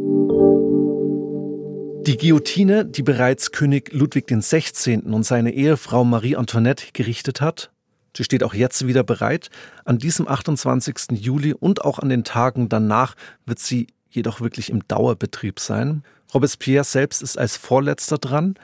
[2.05, 4.99] Die Guillotine, die bereits König Ludwig XVI.
[4.99, 7.71] und seine Ehefrau Marie Antoinette gerichtet hat,
[8.15, 9.49] sie steht auch jetzt wieder bereit.
[9.83, 11.19] An diesem 28.
[11.19, 13.15] Juli und auch an den Tagen danach
[13.45, 16.03] wird sie jedoch wirklich im Dauerbetrieb sein.
[16.33, 18.55] Robespierre selbst ist als Vorletzter dran.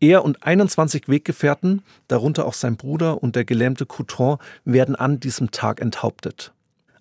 [0.00, 5.50] Er und 21 Weggefährten, darunter auch sein Bruder und der gelähmte Couton, werden an diesem
[5.50, 6.52] Tag enthauptet.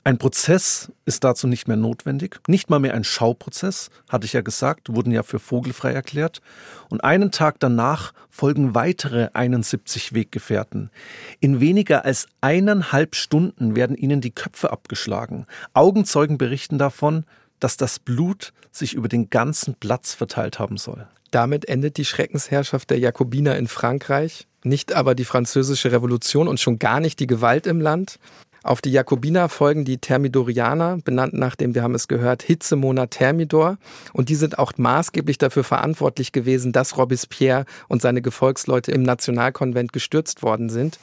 [0.07, 4.41] Ein Prozess ist dazu nicht mehr notwendig, nicht mal mehr ein Schauprozess, hatte ich ja
[4.41, 6.41] gesagt, wurden ja für vogelfrei erklärt.
[6.89, 10.91] Und einen Tag danach folgen weitere 71 Weggefährten.
[11.39, 15.47] In weniger als eineinhalb Stunden werden ihnen die Köpfe abgeschlagen.
[15.73, 17.25] Augenzeugen berichten davon,
[17.65, 21.07] dass das Blut sich über den ganzen Platz verteilt haben soll.
[21.31, 26.77] Damit endet die Schreckensherrschaft der Jakobiner in Frankreich, nicht aber die französische Revolution und schon
[26.77, 28.19] gar nicht die Gewalt im Land.
[28.61, 33.79] Auf die Jakobiner folgen die Thermidorianer, benannt nach dem, wir haben es gehört, Hitzemonat Thermidor.
[34.13, 39.91] Und die sind auch maßgeblich dafür verantwortlich gewesen, dass Robespierre und seine Gefolgsleute im Nationalkonvent
[39.91, 40.99] gestürzt worden sind.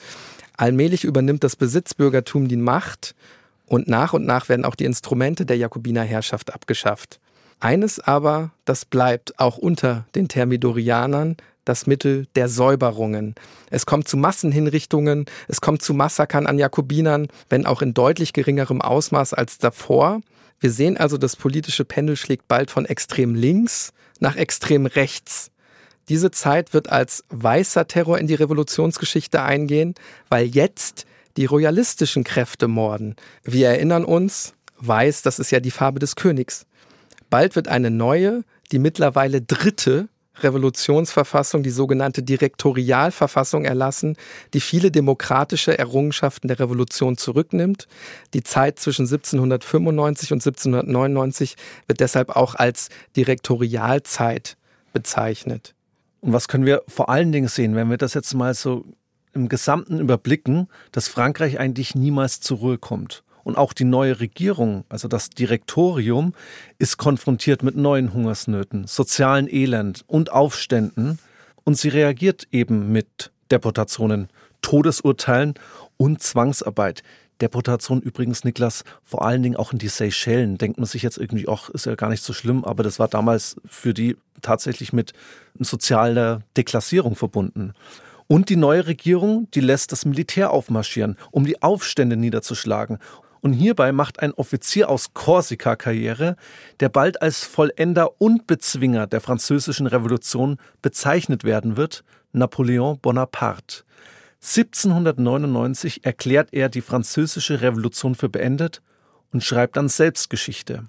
[0.57, 3.17] Allmählich übernimmt das Besitzbürgertum die Macht
[3.73, 7.21] und nach und nach werden auch die Instrumente der Jakobinerherrschaft abgeschafft.
[7.59, 13.35] Eines aber, das bleibt auch unter den Thermidorianern, das Mittel der Säuberungen.
[13.71, 18.83] Es kommt zu Massenhinrichtungen, es kommt zu Massakern an Jakobinern, wenn auch in deutlich geringerem
[18.83, 20.21] Ausmaß als davor.
[20.61, 25.51] Wir sehen also, das politische Pendel schlägt bald von extrem links nach extrem rechts.
[26.11, 29.95] Diese Zeit wird als weißer Terror in die Revolutionsgeschichte eingehen,
[30.29, 31.07] weil jetzt
[31.37, 33.17] die royalistischen Kräfte morden.
[33.43, 36.67] Wir erinnern uns, weiß, das ist ja die Farbe des Königs.
[37.31, 40.09] Bald wird eine neue, die mittlerweile dritte
[40.41, 44.17] Revolutionsverfassung, die sogenannte Direktorialverfassung erlassen,
[44.55, 47.87] die viele demokratische Errungenschaften der Revolution zurücknimmt.
[48.35, 51.57] Die Zeit zwischen 1795 und 1799
[51.87, 54.57] wird deshalb auch als Direktorialzeit
[54.93, 55.75] bezeichnet.
[56.21, 58.85] Und was können wir vor allen Dingen sehen, wenn wir das jetzt mal so
[59.35, 63.23] im Gesamten überblicken, dass Frankreich eigentlich niemals zur Ruhe kommt?
[63.45, 66.33] Und auch die neue Regierung, also das Direktorium,
[66.79, 71.19] ist konfrontiert mit neuen Hungersnöten, sozialen Elend und Aufständen.
[71.65, 74.29] Und sie reagiert eben mit Deportationen,
[74.63, 75.55] Todesurteilen
[75.97, 77.03] und Zwangsarbeit.
[77.41, 80.59] Deportation übrigens, Niklas, vor allen Dingen auch in die Seychellen.
[80.59, 83.09] Denkt man sich jetzt irgendwie, auch ist ja gar nicht so schlimm, aber das war
[83.09, 85.13] damals für die tatsächlich mit
[85.59, 87.75] sozialer Deklassierung verbunden.
[88.33, 92.97] Und die neue Regierung, die lässt das Militär aufmarschieren, um die Aufstände niederzuschlagen.
[93.43, 96.37] Und hierbei macht ein Offizier aus Korsika Karriere,
[96.81, 103.85] der bald als Vollender und Bezwinger der französischen Revolution bezeichnet werden wird, Napoleon Bonaparte.
[104.41, 108.81] 1799 erklärt er die französische Revolution für beendet
[109.31, 110.89] und schreibt dann Selbstgeschichte.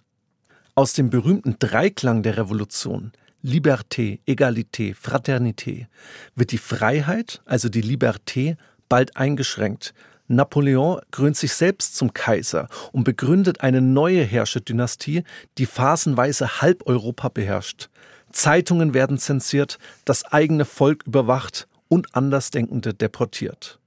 [0.76, 3.12] Aus dem berühmten Dreiklang der Revolution
[3.44, 5.88] Liberté, Egalité, Fraternité
[6.36, 8.56] wird die Freiheit, also die Liberté,
[8.88, 9.94] bald eingeschränkt
[10.28, 15.24] Napoleon krönt sich selbst zum Kaiser und begründet eine neue Herrscherdynastie,
[15.58, 17.90] die phasenweise halb Europa beherrscht.
[18.32, 23.80] Zeitungen werden zensiert, das eigene Volk überwacht und Andersdenkende deportiert.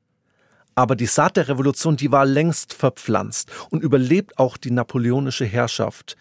[0.74, 6.16] Aber die Saat der Revolution, die war längst verpflanzt und überlebt auch die napoleonische Herrschaft,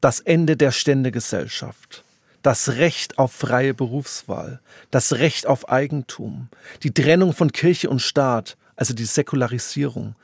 [0.00, 2.04] das Ende der Ständegesellschaft,
[2.48, 6.48] das Recht auf freie Berufswahl, das Recht auf Eigentum,
[6.82, 10.14] die Trennung von Kirche und Staat, also die Säkularisierung,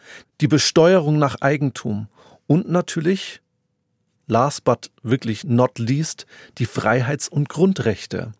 [0.40, 2.08] die Besteuerung nach Eigentum
[2.46, 3.42] und natürlich,
[4.26, 6.24] last but wirklich not least,
[6.56, 8.32] die Freiheits- und Grundrechte.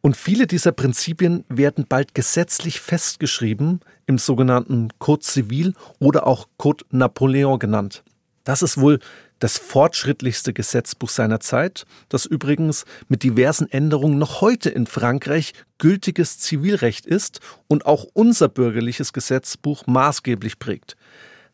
[0.00, 6.84] Und viele dieser Prinzipien werden bald gesetzlich festgeschrieben im sogenannten Code Civil oder auch Code
[6.90, 8.02] Napoleon genannt.
[8.48, 8.98] Das ist wohl
[9.40, 16.38] das fortschrittlichste Gesetzbuch seiner Zeit, das übrigens mit diversen Änderungen noch heute in Frankreich gültiges
[16.38, 20.96] Zivilrecht ist und auch unser bürgerliches Gesetzbuch maßgeblich prägt.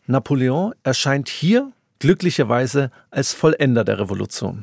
[0.07, 4.63] Napoleon erscheint hier glücklicherweise als Vollender der Revolution.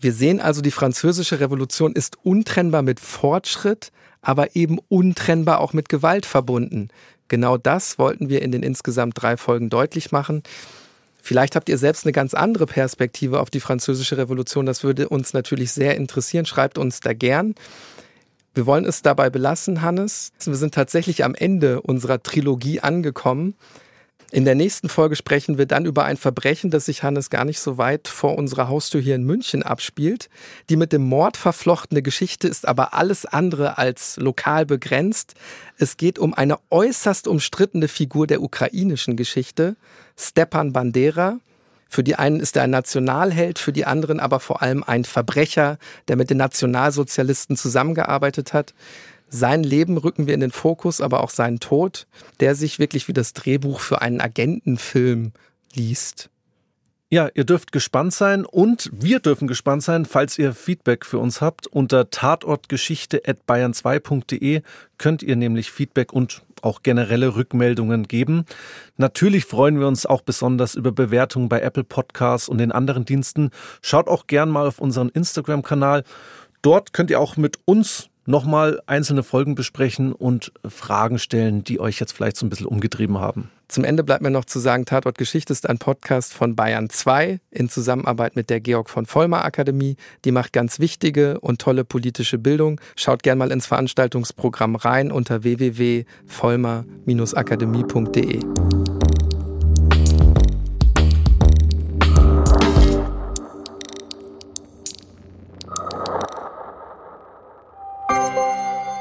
[0.00, 3.92] Wir sehen also, die französische Revolution ist untrennbar mit Fortschritt,
[4.22, 6.88] aber eben untrennbar auch mit Gewalt verbunden.
[7.28, 10.42] Genau das wollten wir in den insgesamt drei Folgen deutlich machen.
[11.22, 14.66] Vielleicht habt ihr selbst eine ganz andere Perspektive auf die französische Revolution.
[14.66, 16.46] Das würde uns natürlich sehr interessieren.
[16.46, 17.54] Schreibt uns da gern.
[18.54, 20.32] Wir wollen es dabei belassen, Hannes.
[20.44, 23.54] Wir sind tatsächlich am Ende unserer Trilogie angekommen.
[24.30, 27.60] In der nächsten Folge sprechen wir dann über ein Verbrechen, das sich Hannes gar nicht
[27.60, 30.28] so weit vor unserer Haustür hier in München abspielt.
[30.68, 35.34] Die mit dem Mord verflochtene Geschichte ist aber alles andere als lokal begrenzt.
[35.78, 39.76] Es geht um eine äußerst umstrittene Figur der ukrainischen Geschichte,
[40.18, 41.38] Stepan Bandera.
[41.88, 45.78] Für die einen ist er ein Nationalheld, für die anderen aber vor allem ein Verbrecher,
[46.06, 48.74] der mit den Nationalsozialisten zusammengearbeitet hat.
[49.28, 52.06] Sein Leben rücken wir in den Fokus, aber auch seinen Tod,
[52.40, 55.32] der sich wirklich wie das Drehbuch für einen Agentenfilm
[55.74, 56.30] liest.
[57.10, 61.40] Ja, ihr dürft gespannt sein und wir dürfen gespannt sein, falls ihr Feedback für uns
[61.40, 61.66] habt.
[61.66, 64.60] Unter tatortgeschichte.bayern2.de
[64.98, 68.44] könnt ihr nämlich Feedback und auch generelle Rückmeldungen geben.
[68.98, 73.52] Natürlich freuen wir uns auch besonders über Bewertungen bei Apple Podcasts und den anderen Diensten.
[73.80, 76.04] Schaut auch gern mal auf unseren Instagram-Kanal.
[76.60, 81.98] Dort könnt ihr auch mit uns nochmal einzelne Folgen besprechen und Fragen stellen, die euch
[81.98, 83.50] jetzt vielleicht so ein bisschen umgetrieben haben.
[83.68, 87.38] Zum Ende bleibt mir noch zu sagen, Tatort Geschichte ist ein Podcast von Bayern 2
[87.50, 89.96] in Zusammenarbeit mit der Georg von Vollmer Akademie.
[90.24, 92.80] Die macht ganz wichtige und tolle politische Bildung.
[92.96, 98.40] Schaut gerne mal ins Veranstaltungsprogramm rein unter www.vollmer-akademie.de.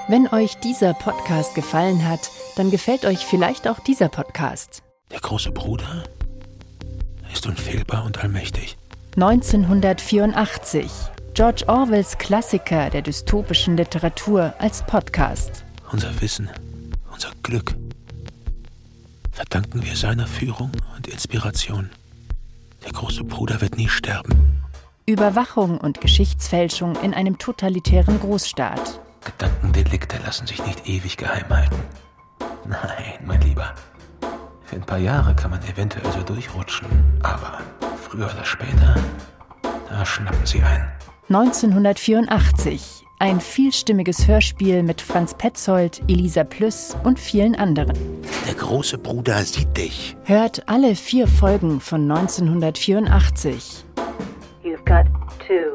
[0.10, 4.82] Wenn euch dieser Podcast gefallen hat, dann gefällt euch vielleicht auch dieser Podcast.
[5.12, 6.06] Der große Bruder
[7.34, 8.78] ist unfehlbar und allmächtig.
[9.18, 10.90] 1984.
[11.34, 15.66] George Orwells Klassiker der dystopischen Literatur als Podcast.
[15.92, 16.50] Unser Wissen,
[17.12, 17.76] unser Glück
[19.34, 21.90] verdanken wir seiner Führung und Inspiration.
[22.86, 24.64] Der große Bruder wird nie sterben.
[25.06, 29.02] Überwachung und Geschichtsfälschung in einem totalitären Großstaat.
[29.24, 31.82] Gedankendelikte lassen sich nicht ewig geheim halten.
[32.66, 33.74] Nein, mein Lieber.
[34.66, 36.88] Für ein paar Jahre kann man eventuell so durchrutschen,
[37.24, 37.62] aber
[38.02, 38.96] früher oder später,
[39.90, 40.92] da schnappen sie ein.
[41.30, 43.04] 1984.
[43.20, 47.94] Ein vielstimmiges Hörspiel mit Franz Petzold, Elisa Plüss und vielen anderen.
[48.46, 50.16] Der große Bruder sieht dich.
[50.24, 53.86] Hört alle vier Folgen von 1984.
[54.64, 55.08] You've got
[55.40, 55.74] two.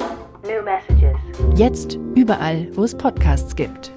[1.55, 3.93] Jetzt überall, wo es Podcasts gibt.